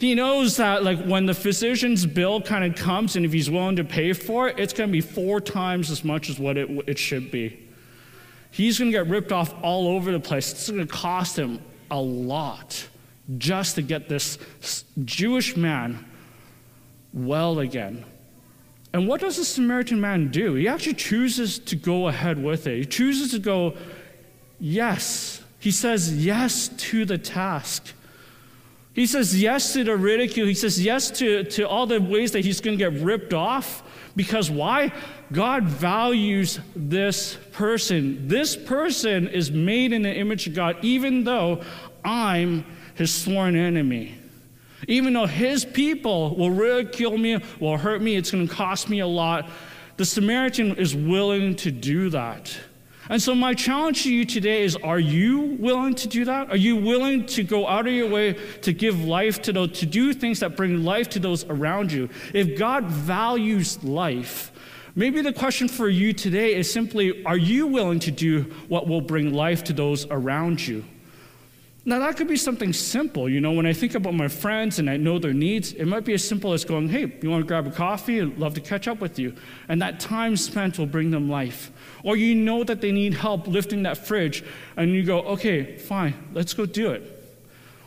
He 0.00 0.14
knows 0.14 0.56
that 0.56 0.82
like 0.82 1.04
when 1.04 1.26
the 1.26 1.34
physician's 1.34 2.06
bill 2.06 2.40
kind 2.40 2.64
of 2.64 2.74
comes 2.74 3.16
and 3.16 3.26
if 3.26 3.34
he's 3.34 3.50
willing 3.50 3.76
to 3.76 3.84
pay 3.84 4.14
for 4.14 4.48
it, 4.48 4.58
it's 4.58 4.72
going 4.72 4.88
to 4.88 4.92
be 4.92 5.02
four 5.02 5.42
times 5.42 5.90
as 5.90 6.02
much 6.02 6.30
as 6.30 6.38
what 6.38 6.56
it, 6.56 6.70
it 6.88 6.98
should 6.98 7.30
be. 7.30 7.68
He's 8.50 8.78
going 8.78 8.90
to 8.90 8.96
get 8.96 9.08
ripped 9.08 9.30
off 9.30 9.54
all 9.62 9.88
over 9.88 10.10
the 10.10 10.18
place. 10.18 10.52
It's 10.52 10.70
going 10.70 10.86
to 10.86 10.90
cost 10.90 11.38
him 11.38 11.60
a 11.90 12.00
lot 12.00 12.88
just 13.36 13.74
to 13.74 13.82
get 13.82 14.08
this 14.08 14.38
Jewish 15.04 15.54
man 15.54 16.02
well 17.12 17.58
again. 17.58 18.06
And 18.94 19.06
what 19.06 19.20
does 19.20 19.36
the 19.36 19.44
Samaritan 19.44 20.00
man 20.00 20.30
do? 20.30 20.54
He 20.54 20.66
actually 20.66 20.94
chooses 20.94 21.58
to 21.58 21.76
go 21.76 22.08
ahead 22.08 22.42
with 22.42 22.66
it. 22.66 22.78
He 22.78 22.84
chooses 22.86 23.32
to 23.32 23.38
go, 23.38 23.76
yes. 24.58 25.42
He 25.58 25.70
says 25.70 26.24
yes 26.24 26.68
to 26.68 27.04
the 27.04 27.18
task. 27.18 27.92
He 28.92 29.06
says 29.06 29.40
yes 29.40 29.72
to 29.74 29.84
the 29.84 29.96
ridicule. 29.96 30.46
He 30.46 30.54
says 30.54 30.82
yes 30.82 31.10
to, 31.12 31.44
to 31.44 31.68
all 31.68 31.86
the 31.86 32.00
ways 32.00 32.32
that 32.32 32.44
he's 32.44 32.60
going 32.60 32.76
to 32.76 32.90
get 32.90 33.00
ripped 33.00 33.32
off. 33.32 33.82
Because 34.16 34.50
why? 34.50 34.92
God 35.32 35.64
values 35.64 36.58
this 36.74 37.36
person. 37.52 38.26
This 38.26 38.56
person 38.56 39.28
is 39.28 39.52
made 39.52 39.92
in 39.92 40.02
the 40.02 40.12
image 40.12 40.48
of 40.48 40.54
God, 40.54 40.76
even 40.82 41.22
though 41.22 41.62
I'm 42.04 42.64
his 42.96 43.14
sworn 43.14 43.54
enemy. 43.54 44.16
Even 44.88 45.12
though 45.12 45.26
his 45.26 45.64
people 45.64 46.34
will 46.36 46.50
ridicule 46.50 47.16
me, 47.16 47.38
will 47.60 47.76
hurt 47.76 48.02
me, 48.02 48.16
it's 48.16 48.30
going 48.30 48.48
to 48.48 48.52
cost 48.52 48.88
me 48.88 49.00
a 49.00 49.06
lot. 49.06 49.48
The 49.98 50.04
Samaritan 50.04 50.76
is 50.76 50.96
willing 50.96 51.54
to 51.56 51.70
do 51.70 52.10
that. 52.10 52.58
And 53.10 53.20
so, 53.20 53.34
my 53.34 53.54
challenge 53.54 54.04
to 54.04 54.14
you 54.14 54.24
today 54.24 54.62
is 54.62 54.76
are 54.76 55.00
you 55.00 55.56
willing 55.58 55.96
to 55.96 56.06
do 56.06 56.24
that? 56.26 56.48
Are 56.48 56.56
you 56.56 56.76
willing 56.76 57.26
to 57.26 57.42
go 57.42 57.66
out 57.66 57.88
of 57.88 57.92
your 57.92 58.08
way 58.08 58.34
to 58.62 58.72
give 58.72 59.04
life 59.04 59.42
to 59.42 59.52
those, 59.52 59.80
to 59.80 59.86
do 59.86 60.14
things 60.14 60.38
that 60.40 60.56
bring 60.56 60.84
life 60.84 61.08
to 61.10 61.18
those 61.18 61.44
around 61.46 61.90
you? 61.90 62.08
If 62.32 62.56
God 62.56 62.84
values 62.84 63.82
life, 63.82 64.52
maybe 64.94 65.22
the 65.22 65.32
question 65.32 65.66
for 65.66 65.88
you 65.88 66.12
today 66.12 66.54
is 66.54 66.72
simply 66.72 67.24
are 67.24 67.36
you 67.36 67.66
willing 67.66 67.98
to 67.98 68.12
do 68.12 68.42
what 68.68 68.86
will 68.86 69.00
bring 69.00 69.34
life 69.34 69.64
to 69.64 69.72
those 69.72 70.06
around 70.06 70.64
you? 70.64 70.84
Now, 71.82 71.98
that 72.00 72.18
could 72.18 72.28
be 72.28 72.36
something 72.36 72.74
simple. 72.74 73.26
You 73.26 73.40
know, 73.40 73.52
when 73.52 73.64
I 73.64 73.72
think 73.72 73.94
about 73.94 74.12
my 74.12 74.28
friends 74.28 74.78
and 74.78 74.90
I 74.90 74.98
know 74.98 75.18
their 75.18 75.32
needs, 75.32 75.72
it 75.72 75.86
might 75.86 76.04
be 76.04 76.12
as 76.12 76.26
simple 76.26 76.52
as 76.52 76.62
going, 76.62 76.90
hey, 76.90 77.10
you 77.22 77.30
want 77.30 77.42
to 77.42 77.48
grab 77.48 77.66
a 77.66 77.70
coffee? 77.70 78.20
I'd 78.20 78.38
love 78.38 78.52
to 78.54 78.60
catch 78.60 78.86
up 78.86 79.00
with 79.00 79.18
you. 79.18 79.34
And 79.66 79.80
that 79.80 79.98
time 79.98 80.36
spent 80.36 80.78
will 80.78 80.84
bring 80.86 81.10
them 81.10 81.30
life. 81.30 81.72
Or 82.04 82.16
you 82.16 82.34
know 82.34 82.64
that 82.64 82.82
they 82.82 82.92
need 82.92 83.14
help 83.14 83.46
lifting 83.46 83.84
that 83.84 83.96
fridge, 83.96 84.44
and 84.76 84.94
you 84.94 85.02
go, 85.04 85.20
okay, 85.20 85.78
fine, 85.78 86.14
let's 86.34 86.52
go 86.52 86.66
do 86.66 86.90
it. 86.90 87.16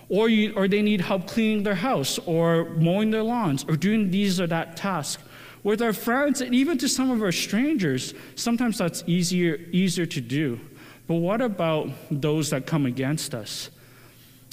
Or, 0.10 0.28
you, 0.28 0.54
or 0.56 0.68
they 0.68 0.82
need 0.82 1.02
help 1.02 1.28
cleaning 1.28 1.62
their 1.62 1.76
house, 1.76 2.18
or 2.26 2.66
mowing 2.72 3.12
their 3.12 3.24
lawns, 3.24 3.64
or 3.68 3.76
doing 3.76 4.10
these 4.10 4.42
or 4.42 4.48
that 4.48 4.76
task. 4.76 5.22
With 5.62 5.84
our 5.84 5.94
friends, 5.94 6.42
and 6.42 6.54
even 6.56 6.80
to 6.80 6.90
some 6.90 7.12
of 7.12 7.22
our 7.22 7.32
strangers, 7.32 8.16
sometimes 8.36 8.80
that's 8.80 9.04
easier, 9.06 9.60
easier 9.72 10.08
to 10.08 10.20
do. 10.20 10.60
But 11.08 11.16
what 11.16 11.42
about 11.42 11.90
those 12.10 12.50
that 12.50 12.66
come 12.66 12.88
against 12.88 13.36
us? 13.36 13.70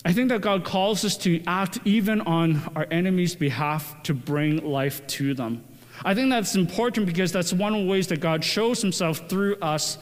I 0.04 0.12
think 0.12 0.30
that 0.30 0.40
God 0.40 0.64
calls 0.64 1.04
us 1.04 1.16
to 1.18 1.42
act 1.46 1.78
even 1.84 2.22
on 2.22 2.62
our 2.74 2.86
enemies' 2.90 3.34
behalf 3.34 4.02
to 4.04 4.14
bring 4.14 4.64
life 4.64 5.06
to 5.08 5.34
them. 5.34 5.62
I 6.02 6.14
think 6.14 6.30
that's 6.30 6.54
important 6.54 7.06
because 7.06 7.32
that's 7.32 7.52
one 7.52 7.74
of 7.74 7.82
the 7.82 7.86
ways 7.86 8.06
that 8.06 8.20
God 8.20 8.42
shows 8.42 8.80
himself 8.80 9.28
through 9.28 9.56
us 9.56 9.98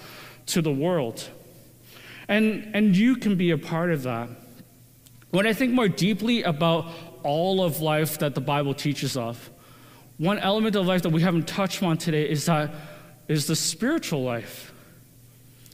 to 0.46 0.62
the 0.62 0.70
world. 0.70 1.28
And, 2.28 2.70
and 2.74 2.96
you 2.96 3.16
can 3.16 3.36
be 3.36 3.50
a 3.50 3.58
part 3.58 3.90
of 3.90 4.04
that. 4.04 4.28
When 5.30 5.46
I 5.46 5.52
think 5.52 5.72
more 5.72 5.88
deeply 5.88 6.44
about 6.44 6.86
all 7.24 7.64
of 7.64 7.80
life 7.80 8.18
that 8.18 8.34
the 8.36 8.40
Bible 8.40 8.74
teaches 8.74 9.16
of, 9.16 9.50
one 10.18 10.38
element 10.38 10.76
of 10.76 10.86
life 10.86 11.02
that 11.02 11.10
we 11.10 11.22
haven't 11.22 11.48
touched 11.48 11.82
on 11.82 11.98
today 11.98 12.28
is 12.28 12.46
that 12.46 12.70
is 13.28 13.46
the 13.46 13.56
spiritual 13.56 14.22
life 14.22 14.72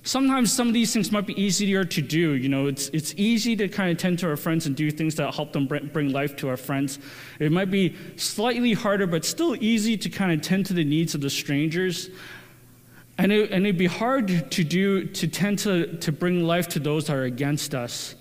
sometimes 0.04 0.52
some 0.52 0.68
of 0.68 0.74
these 0.74 0.92
things 0.92 1.10
might 1.10 1.26
be 1.26 1.40
easier 1.40 1.84
to 1.84 2.02
do. 2.02 2.32
You 2.32 2.48
know, 2.48 2.66
it's, 2.66 2.88
it's 2.90 3.14
easy 3.16 3.56
to 3.56 3.68
kind 3.68 3.90
of 3.90 3.98
tend 3.98 4.20
to 4.20 4.28
our 4.28 4.36
friends 4.36 4.66
and 4.66 4.76
do 4.76 4.90
things 4.90 5.16
that 5.16 5.34
help 5.34 5.52
them 5.52 5.66
bring 5.66 6.12
life 6.12 6.36
to 6.36 6.48
our 6.48 6.56
friends. 6.56 6.98
It 7.40 7.50
might 7.50 7.70
be 7.70 7.96
slightly 8.16 8.74
harder, 8.74 9.06
but 9.06 9.24
still 9.24 9.56
easy 9.56 9.96
to 9.96 10.08
kind 10.08 10.30
of 10.32 10.42
tend 10.42 10.66
to 10.66 10.74
the 10.74 10.84
needs 10.84 11.14
of 11.14 11.22
the 11.22 11.30
strangers. 11.30 12.10
And, 13.16 13.32
it, 13.32 13.50
and 13.50 13.64
it'd 13.64 13.78
be 13.78 13.86
hard 13.86 14.50
to 14.50 14.64
do, 14.64 15.06
to 15.06 15.26
tend 15.26 15.60
to, 15.60 15.96
to 15.98 16.12
bring 16.12 16.44
life 16.44 16.68
to 16.68 16.78
those 16.78 17.06
that 17.06 17.16
are 17.16 17.24
against 17.24 17.74
us. 17.74 18.14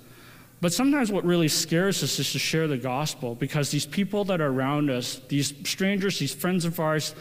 But 0.62 0.72
sometimes 0.72 1.12
what 1.12 1.26
really 1.26 1.50
scares 1.50 2.02
us 2.04 2.17
is 2.19 2.32
to 2.32 2.39
share 2.39 2.67
the 2.69 2.78
gospel 2.78 3.36
because 3.36 3.69
these 3.69 3.86
people 3.86 4.24
that 4.26 4.39
are 4.39 4.48
around 4.48 4.89
us, 4.89 5.19
these 5.28 5.54
strangers, 5.65 6.19
these 6.19 6.34
friends 6.34 6.63
of 6.63 6.80
ours, 6.80 7.13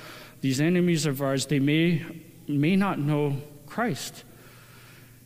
these 0.43 0.61
enemies 0.61 1.07
of 1.07 1.21
ours, 1.21 1.47
they 1.47 1.59
may, 1.59 2.05
may 2.47 2.77
not 2.77 3.01
know 3.01 3.37
Christ. 3.67 4.23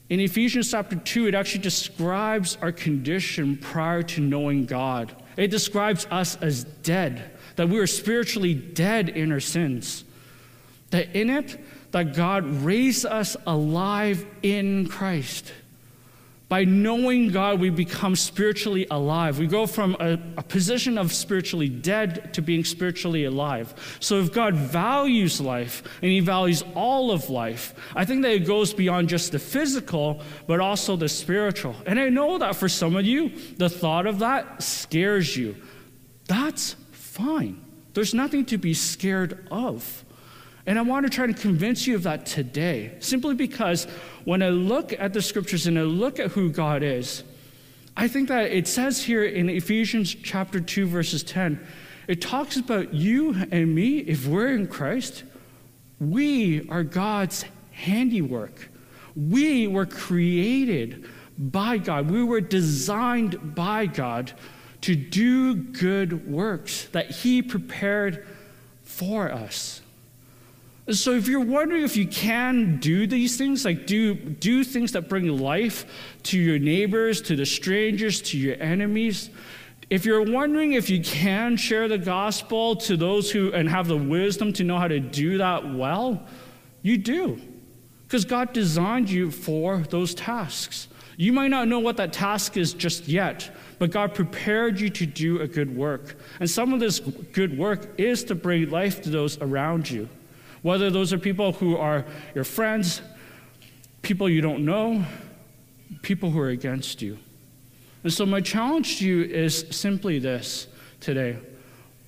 In 0.08 0.20
Ephesians 0.20 0.70
chapter 0.70 0.96
2, 0.96 1.26
it 1.26 1.34
actually 1.34 1.62
describes 1.62 2.56
our 2.62 2.70
condition 2.70 3.56
prior 3.56 4.02
to 4.04 4.20
knowing 4.20 4.64
God. 4.64 5.14
It 5.36 5.48
describes 5.48 6.06
us 6.10 6.36
as 6.36 6.64
dead, 6.64 7.32
that 7.56 7.68
we 7.68 7.78
are 7.78 7.88
spiritually 7.88 8.54
dead 8.54 9.08
in 9.08 9.32
our 9.32 9.40
sins. 9.40 10.04
That 10.90 11.16
in 11.16 11.28
it, 11.28 11.58
that 11.90 12.14
God 12.14 12.44
raised 12.44 13.04
us 13.04 13.36
alive 13.46 14.24
in 14.42 14.86
Christ. 14.86 15.52
By 16.48 16.62
knowing 16.64 17.32
God, 17.32 17.58
we 17.58 17.70
become 17.70 18.14
spiritually 18.14 18.86
alive. 18.88 19.40
We 19.40 19.48
go 19.48 19.66
from 19.66 19.96
a, 19.98 20.12
a, 20.36 20.44
position 20.44 20.96
of 20.96 21.12
spiritually 21.12 21.68
dead 21.68 22.32
to 22.34 22.42
being 22.42 22.64
spiritually 22.64 23.24
alive. 23.24 23.74
So, 23.98 24.20
if 24.20 24.32
God 24.32 24.54
values 24.54 25.40
life 25.40 25.82
and 26.02 26.10
He 26.10 26.20
values 26.20 26.62
all 26.76 27.10
of 27.10 27.30
life, 27.30 27.74
I 27.96 28.04
think 28.04 28.22
that 28.22 28.30
it 28.30 28.46
goes 28.46 28.72
beyond 28.72 29.08
just 29.08 29.32
the 29.32 29.40
physical, 29.40 30.22
but 30.46 30.60
also 30.60 30.94
the 30.94 31.08
spiritual. 31.08 31.74
And 31.84 31.98
I 31.98 32.10
know 32.10 32.38
that 32.38 32.54
for 32.54 32.68
some 32.68 32.94
of 32.94 33.04
you, 33.04 33.32
the 33.56 33.68
thought 33.68 34.06
of 34.06 34.20
that 34.20 34.62
scares 34.62 35.36
you. 35.36 35.56
That's 36.28 36.76
fine. 36.92 37.60
There's 37.94 38.14
nothing 38.14 38.44
to 38.46 38.58
be 38.58 38.72
scared 38.72 39.48
of. 39.50 40.04
And 40.66 40.78
I 40.78 40.82
want 40.82 41.06
to 41.06 41.10
try 41.10 41.26
to 41.26 41.32
convince 41.32 41.86
you 41.86 41.94
of 41.94 42.02
that 42.02 42.26
today, 42.26 42.96
simply 42.98 43.34
because 43.34 43.84
when 44.24 44.42
I 44.42 44.48
look 44.48 44.92
at 44.92 45.12
the 45.12 45.22
scriptures 45.22 45.66
and 45.66 45.78
I 45.78 45.82
look 45.82 46.18
at 46.18 46.32
who 46.32 46.50
God 46.50 46.82
is, 46.82 47.22
I 47.96 48.08
think 48.08 48.28
that 48.28 48.50
it 48.50 48.66
says 48.66 49.02
here 49.02 49.24
in 49.24 49.48
Ephesians 49.48 50.14
chapter 50.14 50.60
2, 50.60 50.86
verses 50.86 51.22
10, 51.22 51.64
it 52.08 52.20
talks 52.20 52.56
about 52.56 52.92
you 52.92 53.34
and 53.50 53.74
me, 53.74 53.98
if 53.98 54.26
we're 54.26 54.54
in 54.54 54.66
Christ, 54.66 55.24
we 56.00 56.68
are 56.68 56.82
God's 56.82 57.44
handiwork. 57.70 58.68
We 59.14 59.66
were 59.66 59.86
created 59.86 61.06
by 61.38 61.78
God, 61.78 62.10
we 62.10 62.24
were 62.24 62.40
designed 62.40 63.54
by 63.54 63.86
God 63.86 64.32
to 64.82 64.96
do 64.96 65.54
good 65.54 66.30
works 66.30 66.86
that 66.92 67.10
He 67.10 67.42
prepared 67.42 68.26
for 68.82 69.30
us. 69.30 69.82
So 70.88 71.12
if 71.12 71.26
you're 71.26 71.40
wondering 71.44 71.82
if 71.82 71.96
you 71.96 72.06
can 72.06 72.78
do 72.78 73.08
these 73.08 73.36
things, 73.36 73.64
like 73.64 73.86
do, 73.86 74.14
do 74.14 74.62
things 74.62 74.92
that 74.92 75.08
bring 75.08 75.26
life 75.36 75.84
to 76.24 76.38
your 76.38 76.60
neighbors, 76.60 77.20
to 77.22 77.34
the 77.34 77.46
strangers, 77.46 78.22
to 78.22 78.38
your 78.38 78.54
enemies, 78.60 79.30
if 79.90 80.04
you're 80.04 80.22
wondering 80.22 80.72
if 80.72 80.88
you 80.88 81.00
can 81.00 81.56
share 81.56 81.88
the 81.88 81.98
gospel 81.98 82.76
to 82.76 82.96
those 82.96 83.30
who 83.30 83.52
and 83.52 83.68
have 83.68 83.88
the 83.88 83.96
wisdom 83.96 84.52
to 84.54 84.64
know 84.64 84.78
how 84.78 84.88
to 84.88 85.00
do 85.00 85.38
that 85.38 85.74
well, 85.74 86.24
you 86.82 86.98
do. 86.98 87.40
Because 88.04 88.24
God 88.24 88.52
designed 88.52 89.10
you 89.10 89.30
for 89.30 89.78
those 89.78 90.14
tasks. 90.14 90.86
You 91.16 91.32
might 91.32 91.48
not 91.48 91.66
know 91.66 91.78
what 91.78 91.96
that 91.96 92.12
task 92.12 92.56
is 92.56 92.74
just 92.74 93.08
yet, 93.08 93.50
but 93.78 93.90
God 93.90 94.14
prepared 94.14 94.78
you 94.78 94.90
to 94.90 95.06
do 95.06 95.40
a 95.40 95.48
good 95.48 95.74
work. 95.74 96.16
And 96.38 96.48
some 96.48 96.72
of 96.72 96.80
this 96.80 97.00
good 97.00 97.56
work 97.56 97.98
is 97.98 98.22
to 98.24 98.34
bring 98.34 98.70
life 98.70 99.02
to 99.02 99.10
those 99.10 99.40
around 99.40 99.90
you. 99.90 100.08
Whether 100.66 100.90
those 100.90 101.12
are 101.12 101.18
people 101.18 101.52
who 101.52 101.76
are 101.76 102.04
your 102.34 102.42
friends, 102.42 103.00
people 104.02 104.28
you 104.28 104.40
don't 104.40 104.64
know, 104.64 105.04
people 106.02 106.32
who 106.32 106.40
are 106.40 106.48
against 106.48 107.00
you. 107.00 107.18
And 108.02 108.12
so, 108.12 108.26
my 108.26 108.40
challenge 108.40 108.98
to 108.98 109.06
you 109.06 109.22
is 109.22 109.64
simply 109.70 110.18
this 110.18 110.66
today 110.98 111.38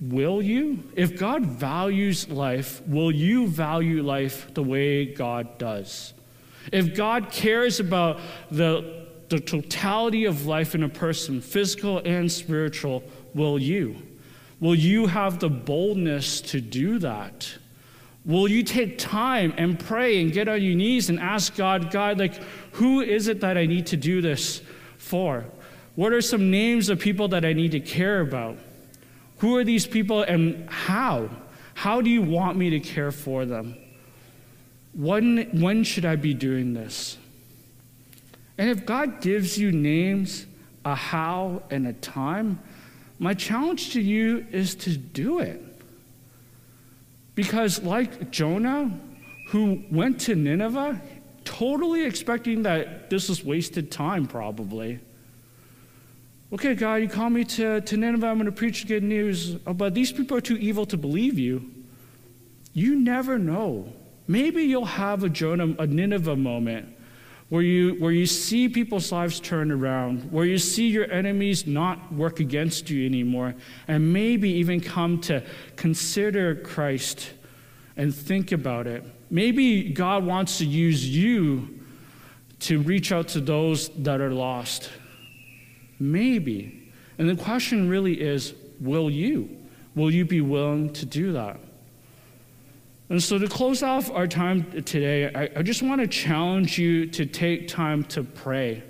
Will 0.01 0.41
you? 0.41 0.83
If 0.93 1.17
God 1.17 1.45
values 1.45 2.27
life, 2.27 2.85
will 2.85 3.13
you 3.13 3.47
value 3.47 4.03
life 4.03 4.53
the 4.53 4.63
way 4.63 5.05
God 5.05 5.57
does? 5.57 6.13
If 6.69 6.93
God 6.93 7.31
cares 7.31 7.79
about 7.79 8.19
the, 8.51 9.05
the 9.29 9.39
totality 9.39 10.25
of 10.25 10.47
life 10.47 10.75
in 10.75 10.83
a 10.83 10.89
person, 10.89 11.39
physical 11.39 11.99
and 11.99 12.29
spiritual, 12.29 13.03
will 13.33 13.57
you? 13.57 13.95
Will 14.59 14.75
you 14.75 15.07
have 15.07 15.39
the 15.39 15.49
boldness 15.49 16.41
to 16.41 16.59
do 16.59 16.99
that? 16.99 17.57
Will 18.25 18.47
you 18.47 18.63
take 18.63 18.97
time 18.97 19.53
and 19.57 19.79
pray 19.79 20.21
and 20.21 20.31
get 20.31 20.47
on 20.47 20.61
your 20.61 20.75
knees 20.75 21.09
and 21.09 21.19
ask 21.19 21.55
God, 21.55 21.89
God, 21.91 22.19
like, 22.19 22.35
who 22.73 23.01
is 23.01 23.27
it 23.27 23.41
that 23.41 23.57
I 23.57 23.65
need 23.65 23.87
to 23.87 23.97
do 23.97 24.21
this 24.21 24.61
for? 24.97 25.45
What 25.95 26.13
are 26.13 26.21
some 26.21 26.51
names 26.51 26.89
of 26.89 26.99
people 26.99 27.29
that 27.29 27.45
I 27.45 27.53
need 27.53 27.71
to 27.71 27.79
care 27.79 28.21
about? 28.21 28.57
Who 29.39 29.55
are 29.55 29.63
these 29.63 29.87
people 29.87 30.21
and 30.21 30.69
how? 30.69 31.29
How 31.73 32.01
do 32.01 32.09
you 32.09 32.21
want 32.21 32.57
me 32.57 32.69
to 32.71 32.79
care 32.79 33.11
for 33.11 33.45
them? 33.45 33.77
When, 34.93 35.61
when 35.61 35.83
should 35.83 36.05
I 36.05 36.17
be 36.17 36.33
doing 36.33 36.73
this? 36.73 37.17
And 38.57 38.69
if 38.69 38.85
God 38.85 39.21
gives 39.21 39.57
you 39.57 39.71
names, 39.71 40.45
a 40.83 40.93
how, 40.93 41.63
and 41.69 41.87
a 41.87 41.93
time, 41.93 42.59
my 43.17 43.33
challenge 43.33 43.91
to 43.93 44.01
you 44.01 44.45
is 44.51 44.75
to 44.75 44.97
do 44.97 45.39
it. 45.39 45.63
Because, 47.39 47.81
like 47.83 48.31
Jonah, 48.31 48.91
who 49.47 49.81
went 49.89 50.19
to 50.19 50.35
Nineveh, 50.35 51.01
totally 51.45 52.03
expecting 52.03 52.63
that 52.63 53.09
this 53.09 53.29
was 53.29 53.45
wasted 53.45 53.89
time, 53.89 54.27
probably. 54.27 54.99
Okay, 56.51 56.75
God, 56.75 56.95
you 56.95 57.07
call 57.07 57.29
me 57.29 57.45
to, 57.45 57.79
to 57.79 57.95
Nineveh, 57.95 58.27
I'm 58.27 58.39
going 58.39 58.47
to 58.47 58.51
preach 58.51 58.89
good 58.89 59.03
news, 59.03 59.55
oh, 59.65 59.73
but 59.73 59.93
these 59.93 60.11
people 60.11 60.35
are 60.35 60.41
too 60.41 60.57
evil 60.57 60.85
to 60.87 60.97
believe 60.97 61.39
you. 61.39 61.71
You 62.73 62.99
never 62.99 63.39
know. 63.39 63.93
Maybe 64.27 64.63
you'll 64.63 64.83
have 64.83 65.23
a 65.23 65.29
Jonah, 65.29 65.73
a 65.79 65.87
Nineveh 65.87 66.35
moment 66.35 66.93
where 67.49 67.63
you, 67.63 67.95
where 67.95 68.11
you 68.11 68.27
see 68.27 68.69
people's 68.69 69.11
lives 69.11 69.39
turn 69.39 69.71
around, 69.71 70.31
where 70.31 70.45
you 70.45 70.57
see 70.57 70.87
your 70.87 71.11
enemies 71.11 71.65
not 71.65 72.13
work 72.13 72.39
against 72.39 72.89
you 72.89 73.05
anymore, 73.05 73.55
and 73.87 74.13
maybe 74.13 74.49
even 74.49 74.79
come 74.79 75.19
to 75.21 75.43
consider 75.75 76.55
Christ 76.55 77.31
and 77.97 78.13
think 78.13 78.51
about 78.51 78.85
it. 78.85 79.03
Maybe 79.31 79.89
God 79.89 80.25
wants 80.25 80.59
to 80.59 80.65
use 80.65 81.07
you 81.07 81.79
to 82.61 82.81
reach 82.81 83.11
out 83.11 83.29
to 83.29 83.41
those 83.41 83.89
that 83.89 84.21
are 84.21 84.31
lost. 84.31 84.89
Maybe. 85.99 86.91
And 87.17 87.29
the 87.29 87.35
question 87.35 87.89
really 87.89 88.21
is 88.21 88.53
will 88.79 89.09
you? 89.09 89.57
Will 89.95 90.11
you 90.11 90.23
be 90.23 90.41
willing 90.41 90.93
to 90.93 91.05
do 91.05 91.33
that? 91.33 91.59
And 93.09 93.21
so, 93.21 93.39
to 93.39 93.47
close 93.47 93.81
off 93.81 94.11
our 94.11 94.27
time 94.27 94.83
today, 94.83 95.33
I, 95.33 95.49
I 95.59 95.61
just 95.63 95.81
want 95.81 95.99
to 95.99 96.07
challenge 96.07 96.77
you 96.77 97.07
to 97.07 97.25
take 97.25 97.67
time 97.67 98.03
to 98.05 98.23
pray. 98.23 98.83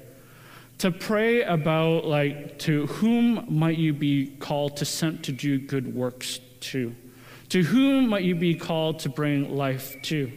To 0.79 0.91
pray 0.91 1.43
about, 1.43 2.05
like, 2.05 2.59
to 2.59 2.87
whom 2.87 3.45
might 3.47 3.77
you 3.77 3.93
be 3.93 4.27
called 4.27 4.75
to 4.77 4.85
send 4.85 5.23
to 5.23 5.31
do 5.31 5.57
good 5.57 5.95
works 5.95 6.41
to? 6.61 6.93
To 7.49 7.63
whom 7.63 8.09
might 8.09 8.23
you 8.23 8.35
be 8.35 8.55
called 8.55 8.99
to 8.99 9.09
bring 9.09 9.55
life 9.55 9.95
to? 10.03 10.29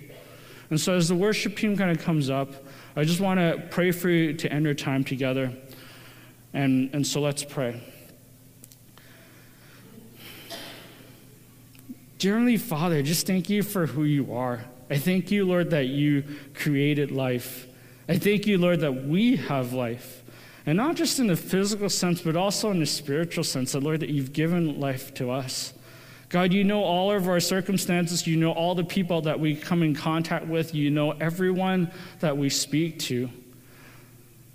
And 0.71 0.81
so, 0.81 0.95
as 0.95 1.09
the 1.09 1.17
worship 1.17 1.57
team 1.57 1.77
kind 1.77 1.91
of 1.91 1.99
comes 2.05 2.31
up, 2.31 2.53
I 2.95 3.03
just 3.03 3.21
want 3.21 3.41
to 3.41 3.67
pray 3.71 3.91
for 3.91 4.09
you 4.09 4.33
to 4.35 4.53
end 4.53 4.65
your 4.65 4.75
time 4.75 5.03
together. 5.03 5.53
And, 6.55 6.95
and 6.95 7.05
so, 7.05 7.21
let's 7.21 7.43
pray. 7.43 7.83
Dearly 12.23 12.57
Father, 12.57 13.03
just 13.03 13.27
thank 13.27 13.51
you 13.51 13.65
for 13.65 13.85
who 13.85 14.05
you 14.05 14.33
are. 14.33 14.65
I 14.89 14.97
thank 14.97 15.33
you, 15.33 15.45
Lord, 15.45 15.71
that 15.71 15.87
you 15.87 16.23
created 16.55 17.11
life. 17.11 17.67
I 18.09 18.17
thank 18.17 18.47
you, 18.47 18.59
Lord, 18.59 18.79
that 18.79 19.07
we 19.07 19.35
have 19.35 19.73
life. 19.73 20.23
And 20.65 20.77
not 20.77 20.95
just 20.95 21.19
in 21.19 21.27
the 21.27 21.35
physical 21.35 21.89
sense, 21.89 22.21
but 22.21 22.37
also 22.37 22.71
in 22.71 22.79
the 22.79 22.87
spiritual 22.87 23.43
sense, 23.43 23.73
that, 23.73 23.83
Lord, 23.83 23.99
that 23.99 24.11
you've 24.11 24.33
given 24.33 24.79
life 24.79 25.13
to 25.15 25.33
us. 25.33 25.75
God, 26.29 26.53
you 26.53 26.63
know 26.63 26.85
all 26.85 27.11
of 27.11 27.29
our 27.29 27.41
circumstances. 27.41 28.25
You 28.25 28.37
know 28.37 28.53
all 28.53 28.77
the 28.77 28.85
people 28.85 29.23
that 29.23 29.41
we 29.41 29.57
come 29.57 29.83
in 29.83 29.93
contact 29.93 30.47
with. 30.47 30.77
You 30.77 30.93
know 30.93 31.11
everyone 31.21 31.91
that 32.21 32.39
we 32.39 32.51
speak 32.51 33.01
to. 33.01 33.31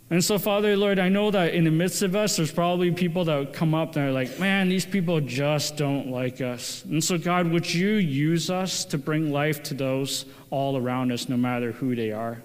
And 0.09 0.23
so, 0.23 0.39
Father, 0.39 0.77
Lord, 0.77 0.99
I 0.99 1.09
know 1.09 1.31
that 1.31 1.53
in 1.53 1.65
the 1.65 1.71
midst 1.71 2.01
of 2.01 2.15
us, 2.15 2.37
there's 2.37 2.51
probably 2.51 2.91
people 2.91 3.25
that 3.25 3.51
come 3.51 3.73
up 3.73 3.97
and 3.97 4.07
are 4.07 4.11
like, 4.11 4.39
man, 4.39 4.69
these 4.69 4.85
people 4.85 5.19
just 5.19 5.75
don't 5.75 6.07
like 6.07 6.39
us. 6.39 6.85
And 6.85 7.03
so, 7.03 7.17
God, 7.17 7.47
would 7.47 7.73
you 7.73 7.95
use 7.95 8.49
us 8.49 8.85
to 8.85 8.97
bring 8.97 9.33
life 9.33 9.61
to 9.63 9.73
those 9.73 10.25
all 10.49 10.77
around 10.77 11.11
us, 11.11 11.27
no 11.27 11.35
matter 11.35 11.73
who 11.73 11.93
they 11.93 12.13
are? 12.13 12.41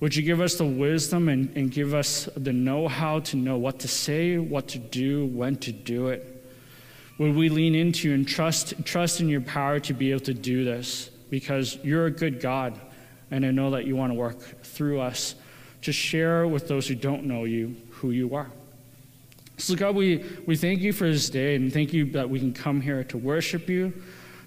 Would 0.00 0.14
you 0.14 0.22
give 0.22 0.42
us 0.42 0.56
the 0.56 0.66
wisdom 0.66 1.30
and, 1.30 1.48
and 1.56 1.70
give 1.70 1.94
us 1.94 2.28
the 2.36 2.52
know 2.52 2.88
how 2.88 3.20
to 3.20 3.38
know 3.38 3.56
what 3.56 3.78
to 3.78 3.88
say, 3.88 4.36
what 4.36 4.68
to 4.68 4.78
do, 4.78 5.24
when 5.26 5.56
to 5.56 5.72
do 5.72 6.08
it? 6.08 6.44
Would 7.16 7.34
we 7.34 7.48
lean 7.48 7.74
into 7.74 8.08
you 8.08 8.14
and 8.14 8.28
trust, 8.28 8.84
trust 8.84 9.22
in 9.22 9.30
your 9.30 9.40
power 9.40 9.80
to 9.80 9.94
be 9.94 10.10
able 10.10 10.20
to 10.20 10.34
do 10.34 10.62
this? 10.62 11.08
Because 11.30 11.78
you're 11.82 12.04
a 12.04 12.10
good 12.10 12.42
God, 12.42 12.78
and 13.30 13.46
I 13.46 13.50
know 13.50 13.70
that 13.70 13.86
you 13.86 13.96
want 13.96 14.12
to 14.12 14.18
work 14.18 14.38
through 14.62 15.00
us 15.00 15.36
to 15.86 15.92
share 15.92 16.48
with 16.48 16.66
those 16.66 16.88
who 16.88 16.96
don't 16.96 17.24
know 17.24 17.44
you 17.44 17.76
who 17.90 18.10
you 18.10 18.34
are. 18.34 18.50
So, 19.56 19.76
God, 19.76 19.94
we, 19.94 20.24
we 20.44 20.56
thank 20.56 20.80
you 20.80 20.92
for 20.92 21.08
this 21.08 21.30
day 21.30 21.54
and 21.54 21.72
thank 21.72 21.92
you 21.92 22.10
that 22.10 22.28
we 22.28 22.40
can 22.40 22.52
come 22.52 22.80
here 22.80 23.04
to 23.04 23.16
worship 23.16 23.68
you, 23.68 23.92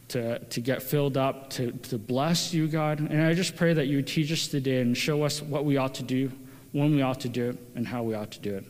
to, 0.10 0.40
to 0.40 0.60
get 0.60 0.84
filled 0.84 1.16
up, 1.16 1.50
to, 1.52 1.72
to 1.72 1.98
bless 1.98 2.54
you, 2.54 2.68
God. 2.68 3.00
And 3.00 3.24
I 3.24 3.34
just 3.34 3.56
pray 3.56 3.74
that 3.74 3.88
you 3.88 4.02
teach 4.02 4.34
us 4.34 4.50
today 4.50 4.82
and 4.82 4.98
show 4.98 5.24
us 5.24 5.42
what 5.42 5.64
we 5.64 5.78
ought 5.78 5.96
to 5.96 6.04
do, 6.04 6.30
when 6.74 6.94
we 6.94 7.02
ought 7.02 7.22
to 7.22 7.30
do 7.30 7.52
it, 7.52 7.58
and 7.74 7.88
how 7.88 8.04
we 8.04 8.14
ought 8.14 8.32
to 8.32 8.40
do 8.42 8.58
it. 8.58 8.66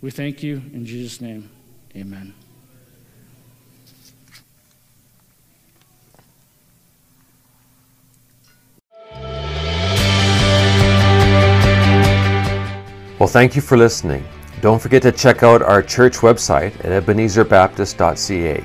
We 0.00 0.10
thank 0.10 0.42
you 0.42 0.62
in 0.72 0.86
Jesus' 0.86 1.20
name. 1.20 1.50
Amen. 1.94 2.32
Well, 13.18 13.28
thank 13.28 13.56
you 13.56 13.62
for 13.62 13.78
listening. 13.78 14.26
Don't 14.60 14.80
forget 14.80 15.00
to 15.02 15.12
check 15.12 15.42
out 15.42 15.62
our 15.62 15.82
church 15.82 16.18
website 16.18 16.72
at 16.84 17.02
ebenezerbaptist.ca. 17.02 18.64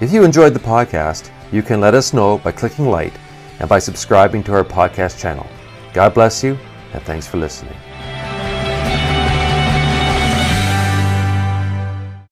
If 0.00 0.12
you 0.12 0.24
enjoyed 0.24 0.54
the 0.54 0.60
podcast, 0.60 1.30
you 1.52 1.62
can 1.62 1.80
let 1.80 1.94
us 1.94 2.14
know 2.14 2.38
by 2.38 2.52
clicking 2.52 2.88
like 2.88 3.12
and 3.60 3.68
by 3.68 3.78
subscribing 3.78 4.42
to 4.44 4.54
our 4.54 4.64
podcast 4.64 5.18
channel. 5.18 5.46
God 5.92 6.14
bless 6.14 6.42
you, 6.42 6.58
and 6.92 7.02
thanks 7.02 7.26
for 7.26 7.36
listening. 7.36 7.76